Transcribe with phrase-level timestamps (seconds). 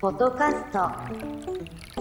[0.00, 1.96] フォトカスト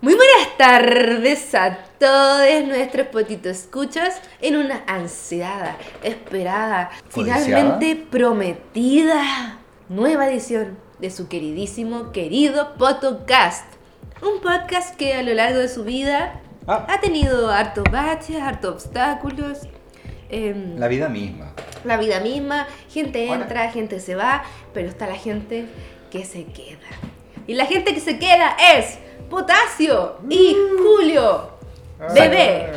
[0.00, 7.44] Muy buenas tardes a todos nuestros potitos escuchas en una ansiada, esperada, ¿Codiciada?
[7.44, 9.58] finalmente prometida
[9.88, 13.64] nueva edición de su queridísimo, querido podcast.
[14.22, 16.86] Un podcast que a lo largo de su vida Ah.
[16.88, 19.60] ha tenido hartos baches, hartos obstáculos.
[20.33, 21.53] em, La vida misma.
[21.83, 23.41] la vida misma, gente Hola.
[23.43, 24.43] entra, gente se va,
[24.73, 25.65] pero está la gente
[26.11, 26.79] que se queda.
[27.47, 28.97] Y la gente que se queda es
[29.29, 31.49] Potasio y Julio
[32.13, 32.69] Bebé.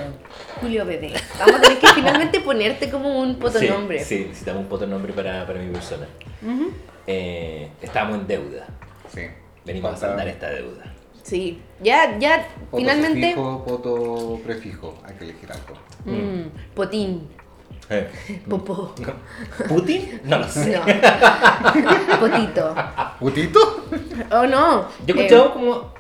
[0.61, 1.13] Julio Bebé.
[1.39, 3.99] Vamos a tener que finalmente ponerte como un potonombre.
[4.03, 6.07] Sí, sí, necesitamos un potonombre para, para mi persona.
[7.07, 8.67] Eh, estamos en deuda.
[9.15, 9.23] Sí.
[9.65, 10.85] Venimos a saldar esta deuda.
[11.23, 13.31] Sí, ya, ya, poto finalmente.
[13.31, 14.99] sufijo, poto prefijo.
[15.05, 15.75] Hay que elegir algo.
[16.05, 17.29] mm, potín,
[17.89, 18.09] Eh,
[18.49, 18.95] popó.
[19.69, 20.21] ¿Putin?
[20.25, 20.77] No lo sé.
[20.77, 20.83] No.
[22.21, 22.75] Potito.
[23.21, 23.85] ¿Putito?
[24.33, 24.89] Oh no.
[25.07, 25.95] Yo he Eh, escuchado como.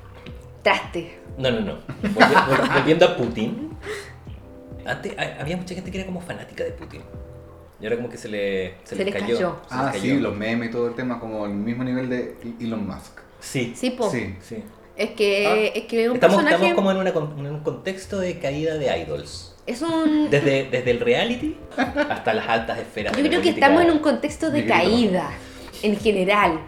[0.62, 1.18] traste.
[1.38, 1.78] No, no, no.
[2.02, 3.70] Volvi- vol- Volviendo a Putin.
[4.84, 7.02] Antes ha- había mucha gente que era como fanática de Putin.
[7.80, 9.34] Y ahora como que se le, Se se le les cayó.
[9.36, 9.56] cayó.
[9.68, 10.20] se Ah, les sí, cayó.
[10.22, 13.20] los memes y todo el tema, como el mismo nivel de Elon Musk.
[13.38, 13.74] Sí.
[13.76, 14.10] Sí, po.
[14.10, 14.34] Sí.
[14.40, 14.64] sí.
[14.96, 15.78] Es que, Ah.
[15.78, 16.54] es que es un Estamos, personaje.
[16.68, 19.55] estamos como en, una con- en un contexto de caída de idols.
[19.66, 20.30] Es un.
[20.30, 23.16] Desde, desde el reality hasta las altas esferas.
[23.16, 25.30] Yo creo que estamos en un contexto de caída
[25.82, 26.60] en general,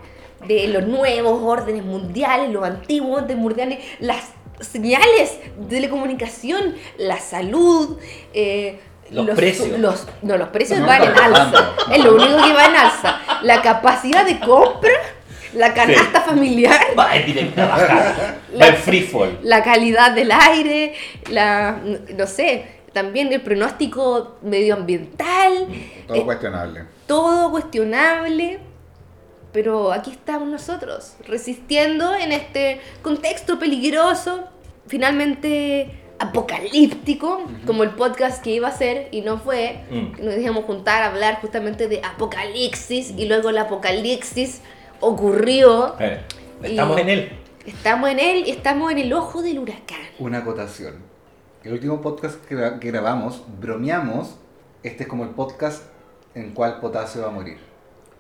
[0.46, 4.24] de los nuevos órdenes mundiales, los antiguos órdenes mundiales, las
[4.60, 7.98] señales de telecomunicación, la salud,
[8.34, 9.78] eh, Los precios.
[9.78, 11.72] los- no, los precios No, van en alza.
[11.92, 13.20] Es lo único que va en alza.
[13.42, 14.90] La capacidad de compra,
[15.54, 18.36] la canasta familiar, Va en directa baja.
[18.52, 19.38] La- Va en free fall.
[19.42, 20.94] la calidad del aire,
[21.30, 21.78] la,
[22.16, 25.68] no sé, también el pronóstico medioambiental.
[26.08, 26.84] Todo eh, cuestionable.
[27.06, 28.58] todo cuestionable,
[29.52, 34.48] pero aquí estamos nosotros, resistiendo en este contexto peligroso,
[34.88, 39.84] finalmente apocalíptico, como el podcast que iba a ser y no fue.
[39.92, 40.24] Mm.
[40.24, 44.60] Nos íbamos a juntar a hablar justamente de apocalipsis y luego el apocalipsis
[44.98, 45.94] ocurrió.
[46.00, 46.20] Eh,
[46.64, 47.32] Estamos en él.
[47.64, 50.00] Estamos en él y estamos en el ojo del huracán.
[50.18, 51.07] Una acotación.
[51.64, 54.36] El último podcast que, gra- que grabamos, bromeamos,
[54.82, 55.82] este es como el podcast
[56.34, 57.58] en cual Potasio va a morir.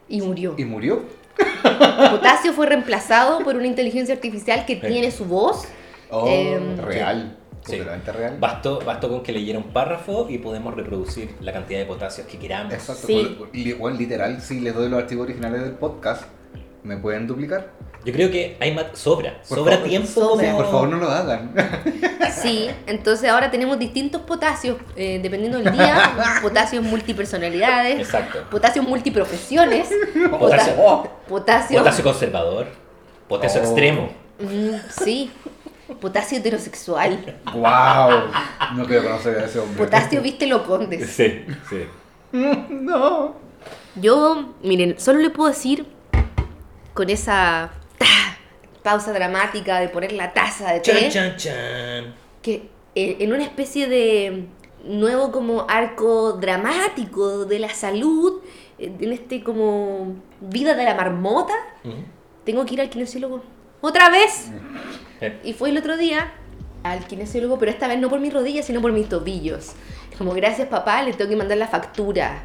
[0.08, 0.54] Y murió.
[0.56, 1.02] ¿Y murió?
[2.10, 5.64] Potasio fue reemplazado por una inteligencia artificial que tiene su voz.
[6.10, 7.36] Oh, Em, real.
[7.64, 7.72] Sí.
[7.76, 8.36] Completamente real.
[8.40, 12.38] Bastó, bastó con que leyera un párrafo y podemos reproducir la cantidad de potasios que
[12.38, 12.72] queramos.
[12.72, 13.06] Exacto.
[13.06, 13.72] Sí.
[13.78, 16.22] bueno, literal, si les doy los archivos originales del podcast,
[16.82, 17.70] ¿me pueden duplicar?
[18.04, 19.88] Yo creo que hay más, sobra, Por sobra favor.
[19.88, 20.08] tiempo.
[20.08, 20.46] Sobra.
[20.52, 21.52] como- Por favor, no lo hagan.
[22.38, 28.44] Sí, entonces ahora tenemos distintos potasios, eh, dependiendo del día, potasios multipersonalidades, Exacto.
[28.48, 29.88] potasios multiprofesiones,
[30.38, 32.66] Potasio, pota- potasio, potasio conservador,
[33.28, 33.64] potasio Oh.
[33.64, 34.08] extremo.
[34.38, 35.32] Mm, sí,
[36.00, 38.30] potasio heterosexual, ¡Wow!
[38.76, 39.84] No quiero conocer a ese hombre.
[39.84, 41.10] potasio viste lo condes.
[41.10, 41.84] Sí, sí.
[42.32, 43.34] No.
[43.96, 45.86] Yo, miren, solo le puedo decir
[46.94, 47.70] con esa
[48.88, 51.08] pausa dramática de poner la taza de té.
[51.10, 52.14] Chan, chan, chan.
[52.40, 52.54] que
[52.94, 54.46] eh, en una especie de
[54.84, 58.40] nuevo como arco dramático de la salud,
[58.78, 61.52] eh, en este como vida de la marmota,
[61.84, 61.96] Ujú.
[62.44, 63.42] tengo que ir al kinesiólogo
[63.82, 64.50] otra vez.
[65.20, 66.32] Eh, Y fue el otro día
[66.82, 69.72] al kinesiólogo, pero esta vez no por mis rodillas, sino por mis tobillos.
[70.16, 72.42] Como gracias papá, les tengo que mandar la factura.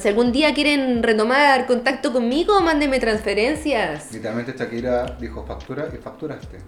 [0.00, 4.12] Si algún día quieren retomar contacto conmigo, mándenme transferencias.
[4.12, 6.58] Literalmente Shakira dijo factura y facturaste.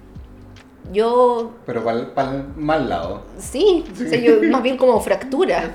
[0.91, 1.85] Yo, Pero
[2.15, 3.27] para el mal lado.
[3.39, 5.65] sí, o sea, yo más bien como fractura.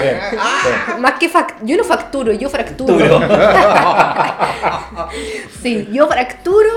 [0.00, 0.98] eh, eh.
[0.98, 2.96] Más que fac yo no facturo, yo fracturo.
[5.62, 6.70] Sí, yo fracturo.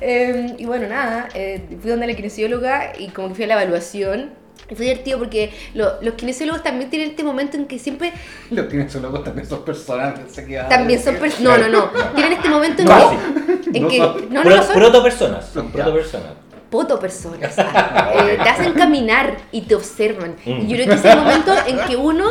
[0.00, 3.62] eh, y bueno, nada, eh, fui donde la kinesióloga y como que fui a la
[3.62, 4.30] evaluación.
[4.70, 8.12] Y fue divertido porque lo- los kinesiólogos también tienen este momento en que siempre
[8.50, 10.18] Los kinesiólogos también son personas.
[10.18, 11.58] pensé que también son personas.
[11.60, 12.10] No, no, no.
[12.14, 13.78] Tienen este momento en No, que.
[13.78, 14.28] En No que son.
[14.30, 15.48] no, no, Pro- no son Protopersonas.
[15.52, 15.72] Son Ya.
[15.72, 16.32] protopersonas.
[16.70, 17.54] poto personas.
[17.58, 20.36] ah, eh, te hacen caminar y te observan.
[20.46, 20.50] Mm.
[20.62, 22.24] Y yo creo que ese es el momento en que uno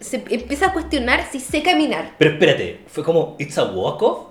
[0.00, 2.14] se empieza a cuestionar si sé caminar.
[2.18, 4.30] Pero espérate, fue como It's a walk-off.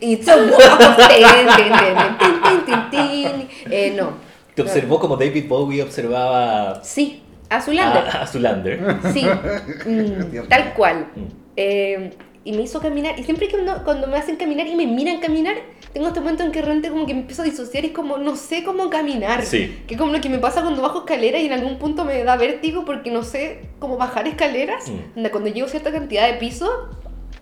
[0.00, 0.96] It's a walk.
[1.06, 3.48] Tin, tin, tin, tin, tin, tin, tin.
[3.70, 4.29] Eh, no.
[4.64, 8.04] Te observó como David Bowie observaba Sí, a Zulander.
[8.04, 8.96] a, a Zulander.
[9.12, 9.24] Sí,
[9.86, 11.06] mm, tal cual.
[11.14, 11.20] Mm.
[11.56, 12.10] Eh,
[12.42, 13.18] y me hizo caminar.
[13.18, 15.56] Y siempre que uno- cuando me hacen caminar y me miran caminar,
[15.92, 18.16] tengo este momento en que realmente como que me empiezo a disociar y es como,
[18.16, 19.44] no sé cómo caminar.
[19.44, 19.82] Sí.
[19.86, 22.36] Que como lo que me pasa cuando bajo escaleras y en algún punto me da
[22.36, 24.84] vértigo porque no sé cómo bajar escaleras.
[25.16, 25.26] Mm.
[25.30, 26.88] Cuando llego a cierta cantidad de piso,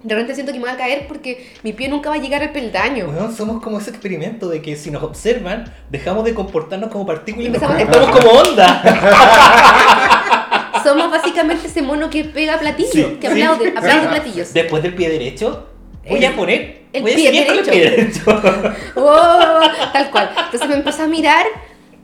[0.02, 2.42] de repente siento que me va a caer porque mi pie nunca va a llegar
[2.42, 3.06] al peldaño.
[3.06, 7.48] Weón, somos como ese experimento de que si nos observan, dejamos de comportarnos como partículas
[7.48, 8.82] y nos a- comportamos como onda.
[10.84, 13.76] Somos básicamente ese mono que pega platillos, Sí, que sí, aplaude, sí.
[13.76, 14.54] aplaude platillos.
[14.54, 15.66] Después del pie derecho,
[16.08, 16.82] voy a poner.
[16.92, 18.24] el voy a pie seguir con el derecho.
[18.24, 18.74] pie derecho.
[18.96, 19.60] ¡Oh!
[19.92, 20.30] Tal cual.
[20.44, 21.44] Entonces me empezó a mirar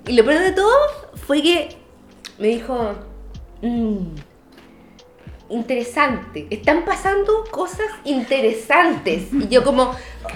[0.07, 0.71] y lo peor de todo
[1.27, 1.69] fue que
[2.39, 2.95] me dijo,
[3.63, 3.99] "Mm,
[5.55, 9.33] interesante, están pasando cosas interesantes.
[9.33, 9.95] Y yo como,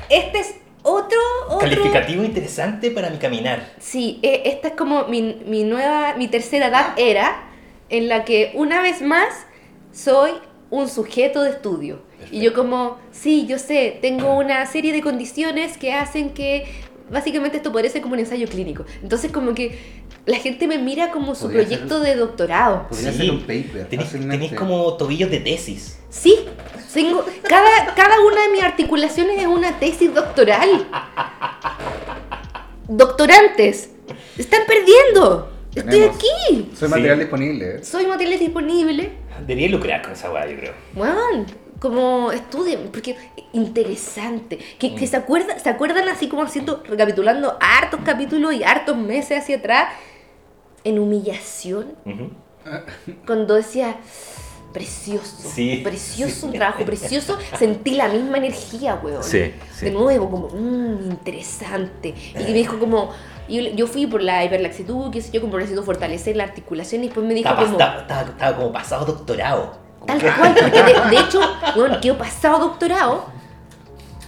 [0.08, 1.18] este es otro,
[1.48, 1.58] otro...
[1.58, 3.72] Calificativo interesante para mi caminar.
[3.78, 7.48] Sí, eh, esta es como mi, mi nueva, mi tercera edad era
[7.88, 9.46] en la que una vez más
[9.92, 10.32] soy
[10.70, 12.02] un sujeto de estudio.
[12.30, 16.66] Y yo como, sí, yo sé, tengo una serie de condiciones que hacen que
[17.10, 18.84] básicamente esto podría ser como un ensayo clínico.
[19.02, 19.78] Entonces como que
[20.28, 22.86] la gente me mira como su proyecto de doctorado.
[22.88, 23.18] Podría Sí.
[23.18, 24.44] ser un paper, Tenéis fácilmente.
[24.46, 25.98] tenéis como tobillos de tesis.
[26.10, 26.38] Sí,
[26.94, 30.86] tengo, cada, cada una de mis articulaciones es una tesis doctoral.
[32.88, 33.90] Doctorantes,
[34.38, 35.52] están perdiendo.
[35.74, 36.16] Estoy Tenemos.
[36.16, 36.68] aquí.
[36.74, 36.94] Soy Sí.
[36.94, 37.76] material disponible.
[37.76, 37.84] ¿eh?
[37.84, 39.12] Soy material disponible.
[39.46, 40.72] Debería lucrar con esa weá, yo creo.
[40.94, 41.46] Bueno,
[41.78, 43.16] como estudien, porque
[43.52, 44.58] interesante.
[44.78, 45.08] Que, que Mm.
[45.08, 49.90] se, acuerdan, se acuerdan así como haciendo, recapitulando hartos capítulos y hartos meses hacia atrás,
[50.88, 51.86] en humillación,
[53.26, 53.96] cuando decía,
[54.72, 56.46] precioso, Sí, precioso, sí.
[56.46, 59.22] un trabajo precioso, sentí la misma energía, weón.
[59.22, 59.52] Sí.
[59.80, 62.14] De nuevo, como, mmm, interesante.
[62.34, 63.10] Y me dijo como,
[63.48, 67.06] yo, yo fui por la hiperlaxitud, qué sé yo, como necesito fortalecer la articulación y
[67.06, 67.78] después me dijo Estaba, como...
[67.78, 69.78] estaba- estaba- estaba como pasado doctorado.
[70.00, 71.40] Como Tal cual, porque de, de hecho,
[71.76, 73.24] weón, quedó pasado doctorado,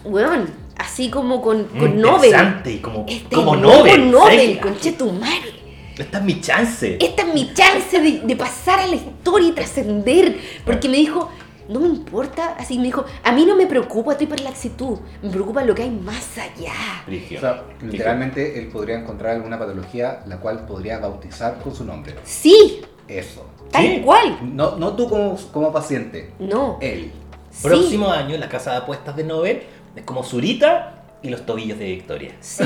[0.05, 0.49] weón,
[0.79, 2.31] así como con, con Mm, Nobel.
[2.31, 4.11] Interesante, como, Este como Nobel.
[4.11, 4.63] Nobel, seca.
[4.63, 5.60] conchetumare.
[6.01, 6.99] Esta es mi chance.
[7.01, 10.39] Esta es mi chance de, de pasar a la historia y trascender.
[10.65, 11.31] Porque me dijo,
[11.69, 15.63] no me importa, así me dijo, a mí no me preocupa tu hiperlaxitud, me preocupa
[15.63, 16.73] lo que hay más allá.
[17.07, 17.39] Brigio.
[17.39, 22.15] O sea, literalmente él podría encontrar alguna patología la cual podría bautizar con su nombre.
[22.25, 23.47] Sí, Eso.
[23.71, 24.01] tal Sí.
[24.05, 24.39] cual.
[24.43, 26.79] No, no tú como, como paciente, No.
[26.81, 27.13] él.
[27.53, 27.63] Sí.
[27.69, 29.63] Próximo año, la casa de apuestas de Nobel
[29.97, 32.33] es como Zurita y los tobillos de Victoria.
[32.41, 32.65] Sí,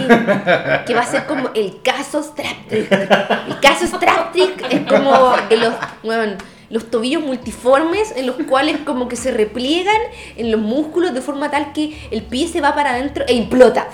[0.87, 2.91] que va a ser como el caso Straptrick.
[2.93, 5.11] El caso Straptrick es como
[5.51, 6.35] los, bueno,
[6.71, 9.97] los tobillos multiformes en los cuales como que se repliegan
[10.37, 13.89] en los músculos de forma tal que el pie se va para adentro e implota.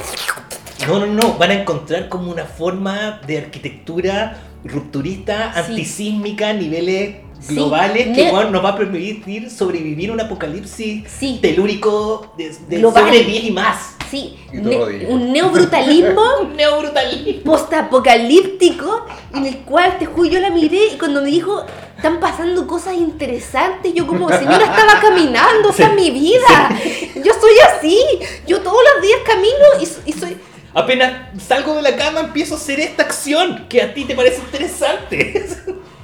[0.86, 1.34] No, no, no.
[1.34, 5.58] Van a encontrar como una forma de arquitectura rupturista, Sí.
[5.72, 7.54] antisísmica, a niveles Sí.
[7.54, 11.38] globales que weón, nos va a permitir sobrevivir un apocalipsis Sí.
[11.40, 13.94] telúrico de, de sobre 10 y más.
[14.10, 15.08] Sí, Y tu ne- rodilla.
[15.08, 17.42] un neobrutalismo Un neobrutalismo.
[17.52, 21.64] postapocalíptico en el cual te juro yo la miré y cuando me dijo
[21.96, 26.70] están pasando cosas interesantes yo como señora estaba caminando esa es mi vida
[27.16, 27.98] yo soy así
[28.46, 30.36] yo todos los días camino y, y soy
[30.72, 31.12] Apenas
[31.44, 35.44] salgo de la cama empiezo a hacer esta acción que a ti te parece interesante.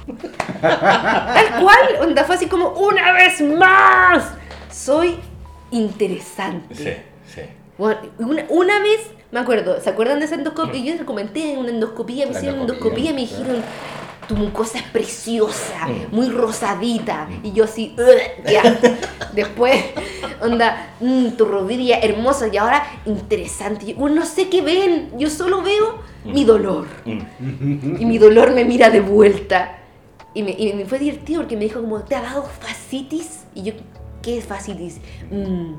[0.61, 4.25] tal cual onda fue así como una vez más
[4.69, 5.17] soy
[5.71, 7.06] interesante.
[7.77, 9.01] Bueno, una, una vez,
[9.31, 10.79] me acuerdo, ¿se acuerdan de esa endoscopia?
[10.79, 13.63] Yo les comenté una endoscopía, me hicieron endoscopía, endoscopía, me dijeron,
[14.27, 16.15] tu mucosa es preciosa, Mm.
[16.15, 17.29] muy rosadita.
[17.43, 17.95] Y yo así,
[18.51, 18.61] ya.
[19.33, 19.85] Después,
[20.41, 23.85] onda, "Mm, tu rodilla hermosa y ahora interesante.
[23.85, 26.87] Yo, "Bueno, no sé qué ven, yo solo veo mi dolor.
[27.05, 28.01] Mm.
[28.01, 29.77] Y mi dolor me mira de vuelta.
[30.33, 33.45] Y me, y me fue divertido porque me dijo como, ¿te ha dado fascitis?
[33.55, 33.73] Y yo,
[34.21, 34.99] ¿qué es fascitis?
[35.31, 35.73] Mm.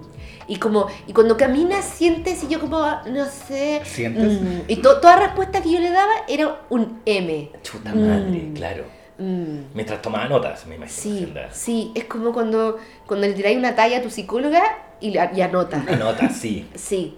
[0.49, 3.83] Y como, y cuando caminas sientes y yo como, no sé.
[3.85, 4.41] ¿Sientes?
[4.41, 4.61] mm.
[4.69, 7.51] Y to- toda respuesta que yo le daba era un M.
[7.63, 8.55] Chuta madre, Mm.
[8.55, 8.85] claro.
[9.19, 9.75] Mm.
[9.75, 11.03] Mientras tomaba notas, me imagino.
[11.03, 14.63] Sí, sí, es como cuando, cuando le tiráis una talla a tu psicóloga
[15.01, 15.83] y, y anota.
[15.87, 16.67] Una nota, sí.
[16.75, 17.17] Sí.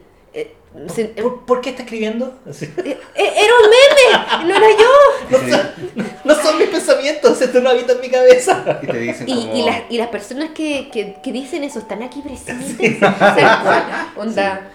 [0.72, 2.38] Eh, se- eh, ¿Por, por qué está escribiendo?
[2.48, 2.64] Así.
[2.84, 4.88] eh, era un meme, no era yo.
[5.30, 5.70] No, son,
[6.24, 8.78] no son mis pensamientos, esto no habita en mi cabeza.
[8.82, 9.56] Y te dicen Y, como...
[9.56, 12.76] y las, y las personas que, que, que dicen eso están aquí presentes.
[13.02, 14.70] O sea, onda,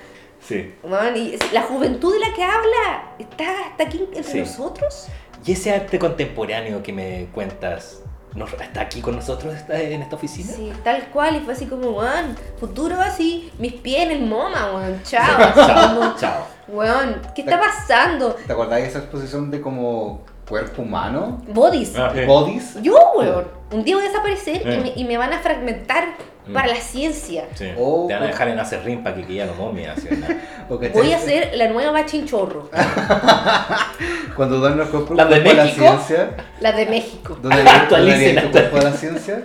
[0.47, 0.73] Sí.
[0.87, 4.39] man, y la juventud de la que habla está, está aquí entre Sí.
[4.39, 5.07] nosotros.
[5.45, 8.01] ¿Y ese arte contemporáneo que me cuentas
[8.43, 10.51] está aquí con nosotros está en esta oficina?
[10.51, 11.37] Sí, tal cual.
[11.37, 15.53] Y fue así como, man, futuro así, mis pies en el MoMA, man, chao.
[15.55, 16.47] Chao, chao.
[16.67, 18.33] Weón, ¿qué está pasando?
[18.33, 21.41] ¿Te acordás de esa exposición de como cuerpo humano?
[21.47, 21.95] Bodies.
[21.97, 22.25] Ah, sí.
[22.25, 22.81] Bodies.
[22.81, 23.47] Yo, weón.
[23.71, 26.15] Un día voy a desaparecer y, me, y me van a fragmentar
[26.47, 26.53] Mm.
[26.53, 27.45] para la ciencia.
[27.55, 27.71] Sí.
[27.77, 28.29] Oh, Te van a oh.
[28.29, 29.95] dejar en hacer rim para que ya no momia.
[30.69, 32.69] Voy a ser la nueva machinchorro,
[34.35, 37.37] Cuando dan los cuerpos ¿Las de la ciencia, la de México.
[37.41, 37.63] ¿dónde
[38.41, 39.43] tu cuerpo a la ciencia?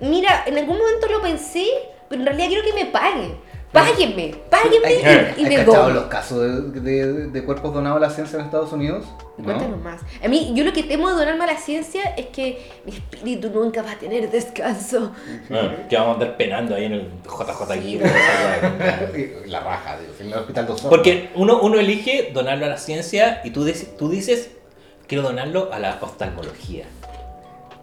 [0.00, 1.66] Mira, en algún momento lo pensé,
[2.08, 3.36] pero en realidad quiero que me paguen.
[3.72, 5.92] Páguenme, páguenme y, y ¿Has me doy.
[5.92, 9.04] los casos de, de- de cuerpos donados a la ciencia en Estados Unidos?
[9.36, 9.44] ¿No?
[9.44, 10.00] Cuéntanos más.
[10.24, 13.50] A mí, yo lo que temo de donarme a la ciencia es que mi espíritu
[13.50, 15.12] nunca va a tener descanso.
[15.50, 17.96] Ah, que vamos a andar penando ahí en el JJ Sí, aquí.
[17.98, 19.36] bueno.
[19.46, 20.88] La raja, Dios, en el hospital dos horas.
[20.90, 24.50] Porque uno, uno elige donarlo a la ciencia y tú, dices- tú dices,
[25.06, 26.86] quiero donarlo a la oftalmología.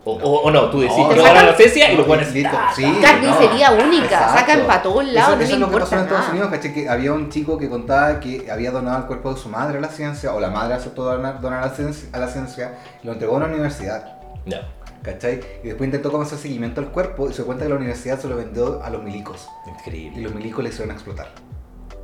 [0.07, 2.31] O, o- o no, tú decís, No, quiero no, la ciencia y No, lo pones.
[2.31, 2.83] listo, ta, sí.
[3.01, 4.38] Carnicería no, única, exacto.
[4.39, 6.29] sacan pa' todos lados, Eso, no eso es lo que pasó en Estados.
[6.29, 9.50] Unidos, caché que había un chico que contaba que había donado el cuerpo de su
[9.50, 12.27] madre a la ciencia, o la madre aceptó donar, donar a, la ciencia, a la
[12.27, 14.57] ciencia, y lo entregó a una universidad, No.
[15.01, 15.39] ¿cachai?
[15.63, 18.35] Y después intentó comenzar seguimiento al cuerpo y se cuenta que la universidad se lo
[18.38, 19.47] vendió a los milicos.
[19.65, 20.21] Y Increíble.
[20.21, 21.29] los milicos le hicieron explotar.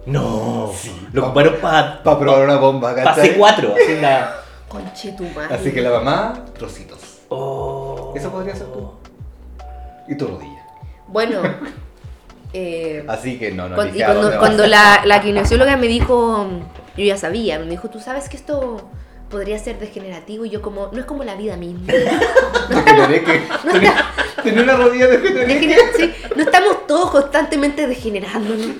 [0.07, 0.71] No.
[1.13, 3.37] Lo ocuparon para Para probar una bomba, ¿cachai?
[3.37, 3.73] C4.
[3.75, 4.31] Así una...
[4.67, 5.53] Conche tu madre.
[5.55, 6.99] Así que la mamá, trocitos.
[7.29, 7.90] Oh.
[8.15, 8.91] Eso podría ser tú.
[10.07, 10.65] Y tu rodilla.
[11.07, 11.41] Bueno,
[12.53, 13.75] eh, Así que no, no.
[13.75, 14.69] cuan- dije y a cuando, dónde cuando vas.
[14.69, 16.47] la, la kinesióloga me dijo,
[16.97, 18.89] yo ya sabía, me dijo, tú sabes que esto
[19.31, 21.91] podría ser degenerativo y yo como, no es como la vida misma.
[22.69, 24.11] Degeneré que No está-
[24.43, 25.47] tenía una rodilla degeneré.
[25.59, 28.67] Degener- sí, no estamos todos constantemente degenerándonos.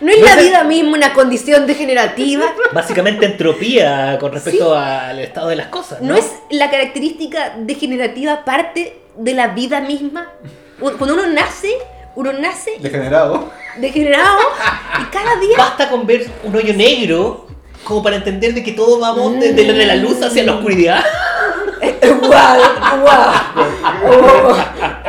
[0.00, 2.44] No es la vida misma una condición degenerativa.
[2.72, 6.00] Básicamente entropía con respecto al estado de las cosas.
[6.00, 6.08] ¿no?
[6.08, 10.32] ¿No es la característica degenerativa parte de la vida misma?
[10.80, 11.70] Cuando uno nace,
[12.16, 13.50] uno nace Degenerado.
[13.76, 14.38] degenerado
[15.00, 17.46] y cada día Basta con ver un hoyo negro
[17.88, 21.02] como para entender de que todos vamos desde la- de la luz hacia la oscuridad.
[22.20, 22.60] ¡Guau!
[23.00, 23.34] ¡Guau!
[24.04, 24.56] Oh,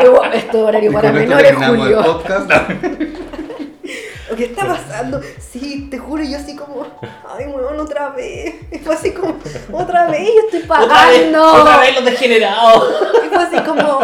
[0.07, 2.01] oh, Esto es horario para menores, el Julio.
[2.03, 2.51] podcast.
[4.37, 5.19] ¿Qué está pasando?
[5.39, 6.87] Sí, te juro, yo así como,
[7.27, 8.55] ay, weón, otra vez.
[8.71, 9.35] Y fue así como,
[9.73, 11.53] otra vez, yo estoy Otra vez, pagando.
[11.61, 12.93] otra vez los degenerados.
[13.25, 13.99] Y fue así como,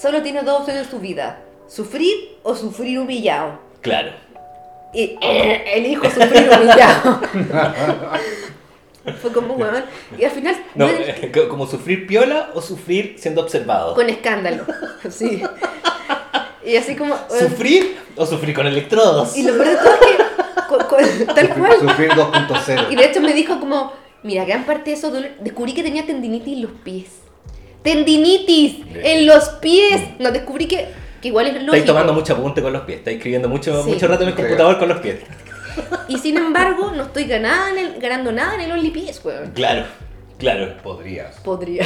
[0.00, 1.38] solo tienes dos opciones en tu vida:
[1.68, 3.58] sufrir o sufrir humillado.
[3.82, 4.12] Claro.
[4.92, 7.20] Y elijo sufrir humillado.
[9.22, 9.84] Fue como, weón.
[10.18, 13.94] Y al final, No, eh, co- como sufrir piola o sufrir siendo observado.
[13.94, 14.64] con escándalo.
[15.10, 15.42] Sí.
[16.64, 17.14] Y así como.
[17.30, 19.36] weón, ¿Sufrir o sufrir con electrodos?
[19.36, 21.72] Y lo peor de todo es que, tal cual.
[21.80, 22.86] Sufrir 2.0.
[22.90, 23.92] Y de hecho me dijo como,
[24.22, 27.06] mira, gran parte de dolores, descubrí que tenía tendinitis en los pies.
[27.82, 30.02] Tendinitis en los pies.
[30.18, 30.88] No, descubrí que,
[31.20, 31.74] que igual es lógico.
[31.74, 33.90] Estáis tomando mucho apunte con los pies, estáis escribiendo mucho, Sí.
[33.90, 34.46] mucho rato en el Creo.
[34.48, 35.16] computador con los pies.
[36.08, 39.50] Y sin embargo, no estoy ganando, en el, ganando nada en el OnlyPies, weón.
[39.52, 39.84] Claro,
[40.38, 40.76] claro.
[40.82, 41.36] Podrías.
[41.40, 41.84] Podría.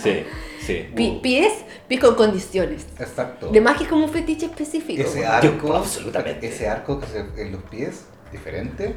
[0.00, 0.22] Sí,
[0.64, 0.86] sí.
[0.94, 1.52] Pi- pies,
[1.88, 2.86] pies con condiciones.
[2.98, 3.48] Exacto.
[3.48, 5.02] De más que es como un fetiche específico.
[5.02, 5.32] Ese weón.
[5.32, 6.46] arco, absolutamente.
[6.46, 8.94] ese arco que se, en los pies, diferente,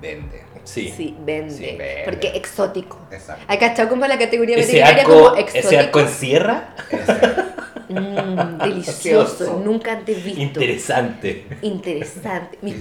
[0.00, 0.42] vende.
[0.64, 0.92] Sí.
[0.96, 1.54] Sí, vende.
[1.54, 2.02] Sí, vende.
[2.04, 2.98] Porque exótico.
[3.10, 3.44] Exacto.
[3.48, 5.68] ¿Hay cachado como la categoría Ese veterinaria arco, como exótico?
[5.68, 6.74] ese arco encierra.
[7.88, 10.40] Mm, delicioso, nunca antes visto.
[10.40, 11.46] interesante.
[11.62, 12.58] Interesante.
[12.60, 12.74] Mis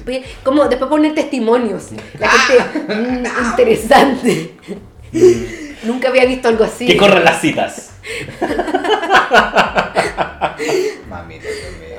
[0.43, 1.89] como después poner testimonios.
[2.17, 4.55] La gente, mm, interesante.
[5.83, 6.87] Nunca había visto algo así.
[6.87, 7.91] Que corran las citas.
[11.07, 11.47] Mamita.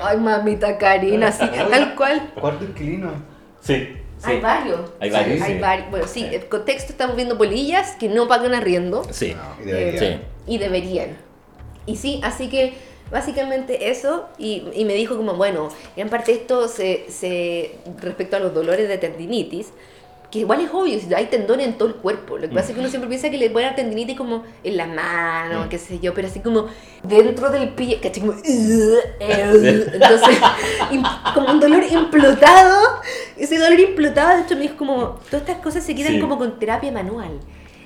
[0.03, 2.31] Ay, mamita Karina, sí, tal cual.
[2.35, 3.13] Cuarto inquilino.
[3.61, 3.97] Sí.
[4.27, 4.33] Sí.
[4.33, 4.81] Hay varios.
[5.01, 5.43] Hay varios.
[5.43, 5.91] Hay varios.
[5.91, 9.35] Bueno, sí, el contexto estamos viendo polillas que no pagan arriendo Sí.
[9.35, 10.01] No, y debería.
[10.01, 10.19] Sí.
[10.47, 11.17] y deberían.
[11.87, 12.75] Y sí, así que
[13.11, 14.27] básicamente eso.
[14.39, 18.53] Y, y me dijo como, bueno, gran parte de esto se, se respecto a los
[18.53, 19.69] dolores de tendinitis.
[20.29, 22.37] Que igual es obvio, si hay tendones en todo el cuerpo.
[22.37, 24.77] Lo que pasa es que uno siempre piensa que le puede dar tendinitis como en
[24.77, 25.69] la mano, Mm.
[25.69, 26.67] qué sé yo, pero así como
[27.05, 28.23] dentro del pie, ¿cachai?
[28.23, 28.33] Como,
[29.21, 30.39] entonces,
[31.35, 33.01] como un dolor implotado.
[33.37, 36.21] Ese dolor implotado, de hecho, me dijo como, todas estas cosas se quedan Sí.
[36.21, 37.39] como con terapia manual.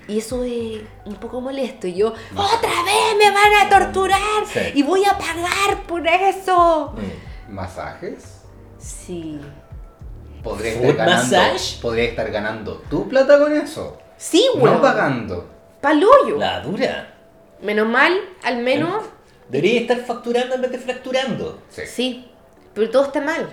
[0.06, 1.86] Y eso es un poco molesto.
[1.86, 4.60] Y yo, otra vez me van a torturar Sí.
[4.74, 6.94] y voy a pagar por eso.
[7.48, 7.54] Mm.
[7.54, 8.42] ¿Masajes?
[8.78, 9.40] Sí.
[10.42, 11.22] Podría estar ganando.
[11.22, 11.80] massage.
[11.82, 13.98] Podría estar ganando tu plata con eso.
[14.16, 14.76] Sí, weón.
[14.76, 15.50] No pagando.
[15.80, 16.36] Paloyo.
[16.38, 17.14] La dura.
[17.62, 19.04] Menos mal, al menos,
[19.48, 21.60] Debería estar facturando en vez de fracturando.
[21.70, 21.82] Sí.
[21.86, 22.30] sí.
[22.72, 23.48] Pero todo está mal.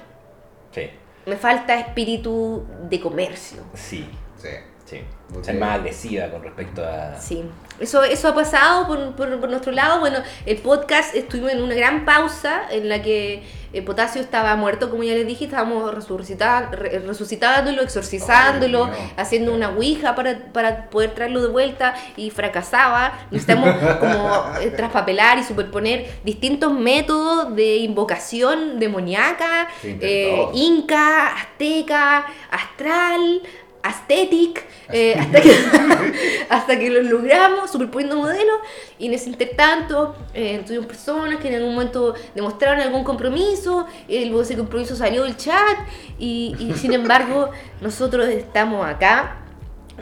[0.71, 0.89] Sí.
[1.27, 3.61] Me falta espíritu de comercio.
[3.73, 4.09] Sí.
[4.37, 4.47] Sí.
[4.89, 5.01] Sí.
[5.35, 5.43] Ok.
[5.43, 7.19] Ser más agresiva con respecto a.
[7.19, 7.43] Sí,
[7.81, 9.99] eso, eso ha pasado por, por- por nuestro lado.
[9.99, 14.89] Bueno, el podcast estuvimos en una gran pausa en la que eh, Potasio estaba muerto,
[14.89, 18.95] como ya les dije, estábamos resucitándolo, exorcizándolo, mío.
[19.17, 23.19] haciendo una ouija para, para poder traerlo de vuelta y fracasaba.
[23.31, 33.41] Necesitamos como eh, traspapelar y superponer distintos métodos de invocación demoníaca, eh, inca, azteca, astral,
[33.83, 35.51] aesthetic, eh, hasta, que,
[36.49, 38.57] hasta que lo logramos, superponiendo modelos,
[38.99, 44.25] y en ese intertanto eh, tuvimos personas que en algún momento demostraron algún compromiso, y
[44.25, 45.77] luego ese compromiso salió del chat,
[46.19, 47.49] y, y sin embargo
[47.81, 49.43] nosotros estamos acá,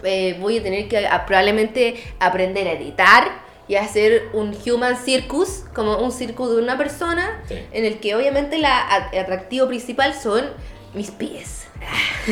[0.03, 3.24] Eh, voy a tener que a- probablemente aprender a editar
[3.67, 7.55] y hacer un human circus, como un circo de una persona, Sí.
[7.72, 8.86] en el que obviamente la
[9.17, 10.44] atractivo principal son
[10.94, 11.64] mis pies.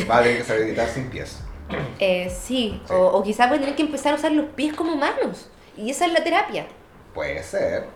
[0.10, 1.40] Va a tener que saber editar sin pies.
[2.00, 2.94] Eh, sí, Sí.
[2.94, 5.50] O, o quizás voy a tener que empezar a usar los pies como manos.
[5.78, 6.68] Y esa es la terapia.
[7.14, 7.88] Puede ser.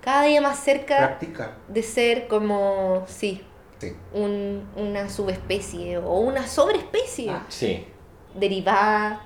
[0.00, 1.52] Cada día más cerca Practica.
[1.68, 3.42] de ser como, sí,
[3.78, 3.92] Sí.
[4.12, 7.44] un- una subespecie o una sobreespecie Ah.
[7.48, 7.86] Sí.
[8.34, 9.22] derivada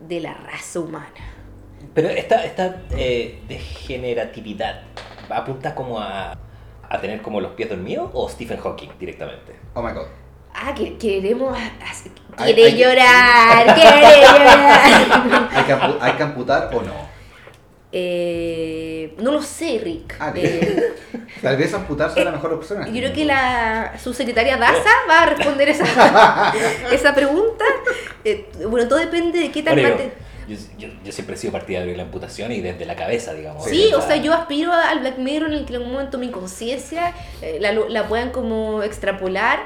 [0.00, 1.12] de la raza humana.
[1.94, 4.82] Pero esta, esta eh, degeneratividad
[5.28, 6.36] apunta como a,
[6.88, 9.54] a tener como los pies dormidos o Stephen Hawking directamente.
[9.74, 10.06] Oh my god.
[10.62, 11.56] Ah, que queremos...
[12.36, 15.48] Hay- Quiere hay- llorar, quiere llorar.
[15.52, 17.10] ¿Hay que, ampu- hay que amputar o no?
[17.92, 20.16] Eh, no lo sé, Rick.
[20.20, 20.92] Ah, Eh,
[21.42, 22.84] Tal vez amputar sea la mejor opción.
[22.86, 26.52] Yo creo que la subsecretaria Daza va a responder esa,
[26.92, 27.64] esa pregunta.
[28.24, 29.96] Eh, bueno, todo depende de qué tan Bueno,
[30.48, 33.64] yo, siempre he sido partidario de la amputación y desde la cabeza, digamos.
[33.64, 36.18] Sí, o sea, la- yo aspiro al Black Mirror en el que en algún momento
[36.18, 37.12] mi conciencia
[37.42, 39.60] eh, la, la puedan como extrapolar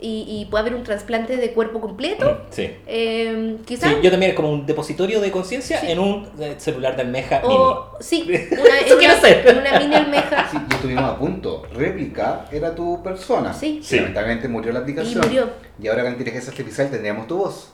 [0.00, 2.42] y, y pueda haber un trasplante de cuerpo completo.
[2.50, 2.70] Sí.
[2.86, 3.90] Eh, quizás.
[3.90, 5.90] Sí, yo también como un depositorio de conciencia Sí.
[5.90, 9.46] en un eh, celular de almeja o, sí, una, Eso en quiero una- hacer.
[9.48, 10.48] en una mini almeja.
[10.50, 11.64] Sí, y estuvimos a punto.
[11.74, 13.52] Réplica era tu persona.
[13.52, 13.80] Sí.
[13.82, 13.96] Sí.
[13.96, 15.22] Lamentablemente murió la aplicación.
[15.24, 15.50] Y murió.
[15.82, 17.72] Y ahora con inteligencia artificial tendríamos tu voz.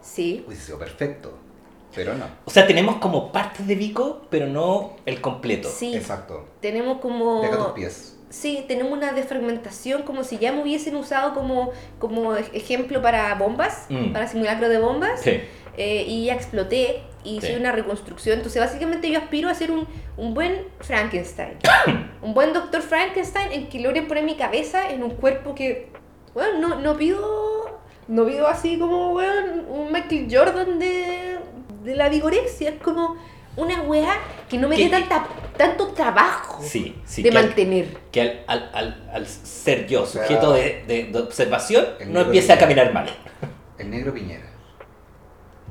[0.00, 0.44] Sí.
[0.46, 1.32] Hubiese sido perfecto.
[1.94, 2.24] Pero no.
[2.46, 5.68] O sea, tenemos como partes de Vico, pero no el completo.
[5.68, 5.94] Sí.
[5.94, 6.46] Exacto.
[6.60, 7.42] Tenemos como.
[7.42, 8.11] Deja tus pies.
[8.32, 13.34] Sí, tenemos una defragmentación como si ya me hubiesen usado como, como ej- ejemplo para
[13.34, 14.12] bombas, Mm.
[14.12, 15.40] para simulacro de bombas, Sí.
[15.76, 17.46] eh, y ya exploté y Sí.
[17.48, 18.38] hice una reconstrucción.
[18.38, 19.86] Entonces, básicamente yo aspiro a ser un,
[20.16, 21.58] un buen Frankenstein.
[22.22, 25.88] un buen doctor Frankenstein en que logren poner mi cabeza en un cuerpo que,
[26.32, 31.36] bueno, no, no pido, no pido así como, bueno, un Michael Jordan de,
[31.84, 32.70] de la vigorexia.
[32.70, 33.16] Es como
[33.56, 34.14] una wea
[34.48, 37.22] que no me dé tanta, tanto trabajo Sí, sí.
[37.22, 37.86] de que al- mantener.
[38.10, 42.20] que al, al, al, al ser yo sea, sujeto de, de- de observación el no
[42.20, 42.82] empiece a Piñera.
[42.84, 43.14] caminar mal.
[43.78, 44.46] El negro Piñera.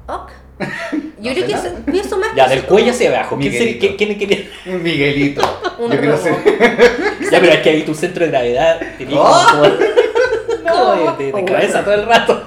[0.07, 0.31] Ok.
[1.21, 3.37] Yo No creo que eso, pienso más Ya, que del cuello hacia abajo.
[3.37, 3.79] ¿Quién, Miguelito.
[3.79, 4.49] quién- quién quería?
[4.67, 5.41] Un Miguelito.
[5.79, 6.19] Un Yo robot.
[6.21, 6.35] ser.
[7.31, 8.79] Ya, pero es que ahí tu centro de gravedad
[9.15, 9.45] ¡Oh!
[9.51, 9.63] como,
[10.69, 12.43] como de, de- de Oh, cabeza todo el rato.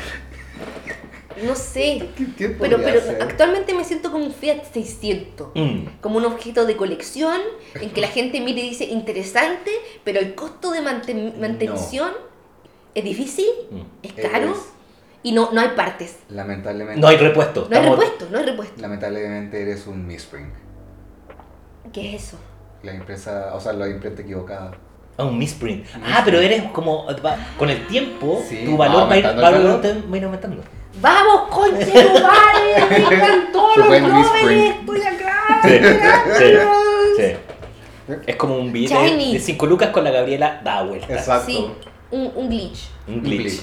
[1.44, 2.10] No sé.
[2.16, 3.22] ¿Qué, qué Pero, pero ser?
[3.22, 5.50] actualmente me siento como un Fiat 600.
[5.56, 5.86] Mm.
[6.02, 7.40] Como un objeto de colección
[7.76, 9.72] en que la gente mire y dice interesante,
[10.04, 12.12] pero el costo de manten- mantención
[12.94, 13.82] es difícil, Mm.
[14.04, 14.58] es caro Eres-
[15.24, 16.18] y no, no hay partes.
[16.30, 17.00] Lamentablemente.
[17.00, 17.68] No hay repuesto.
[17.70, 18.82] No hay repuesto, no hay repuesto.
[18.82, 20.54] Lamentablemente eres un misprint.
[21.94, 22.38] ¿Qué es eso?
[22.84, 24.72] La impresa, o sea, la imprenta equivocada.
[25.18, 25.86] Ah, un misprint.
[26.04, 27.06] Ah, pero eres como.
[27.24, 29.82] va- con el tiempo, Sí, tu valor va ir, va valor.
[29.86, 30.64] va a ir aumentando.
[30.96, 32.86] ¡Vamos, conche tu madre!
[32.90, 34.80] ¡Me encantó Su los misprint.
[34.82, 35.60] ¡Estoy acá!
[35.64, 36.68] Sí, mirándolos!
[37.18, 37.24] sí.
[38.28, 39.34] Es como un billete Shiny.
[39.34, 41.14] de 5 lucas con la Gabriela da vuelta.
[41.14, 41.46] Exacto.
[41.46, 41.66] Sí,
[42.12, 42.90] un, un glitch.
[43.08, 43.62] Un Un glitch.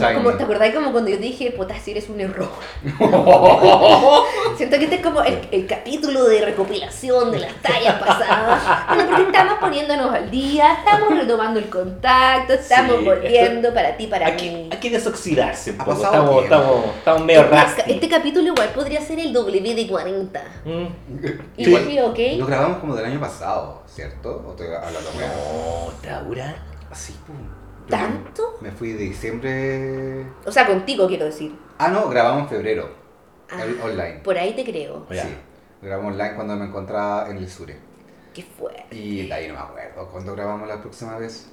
[0.00, 2.48] Cuando- como, ¿Te acordás como cuando yo dije, potasio eres un error?
[4.56, 8.62] Siento que este es como el, el capítulo de recopilación de las tallas pasadas.
[8.88, 14.06] Bueno, porque estamos poniéndonos al día, estamos retomando el contacto, estamos Sí, volviendo para ti,
[14.06, 14.68] para Hay que, mí.
[14.70, 15.96] hay que desoxidarse un Ha poco.
[16.02, 17.92] pasado Estamos, estamos, estamos medio Este, rasty.
[17.92, 20.40] este capítulo igual podría ser el WD-40.
[20.64, 20.86] Mm.
[21.56, 22.18] ¿Y Igual, dije, ok?
[22.38, 24.42] Lo grabamos como del año pasado, ¿cierto?
[24.46, 25.00] ¿O estoy hablando?
[25.18, 26.54] No, Taura.
[26.90, 27.36] Así, pum.
[27.88, 28.56] ¿Tanto?
[28.60, 30.26] Me fui de diciembre.
[30.46, 31.54] O sea, contigo quiero decir.
[31.78, 32.88] Ah, no, grabamos en febrero.
[33.50, 34.20] Ah, online.
[34.24, 35.06] Por ahí te creo.
[35.10, 35.22] Ya.
[35.24, 35.34] Sí.
[35.82, 37.76] Grabamos online cuando me encontraba en el Sure.
[38.32, 38.86] Qué fuerte.
[38.96, 40.08] Y de ahí no me acuerdo.
[40.10, 41.50] ¿Cuándo grabamos la próxima vez?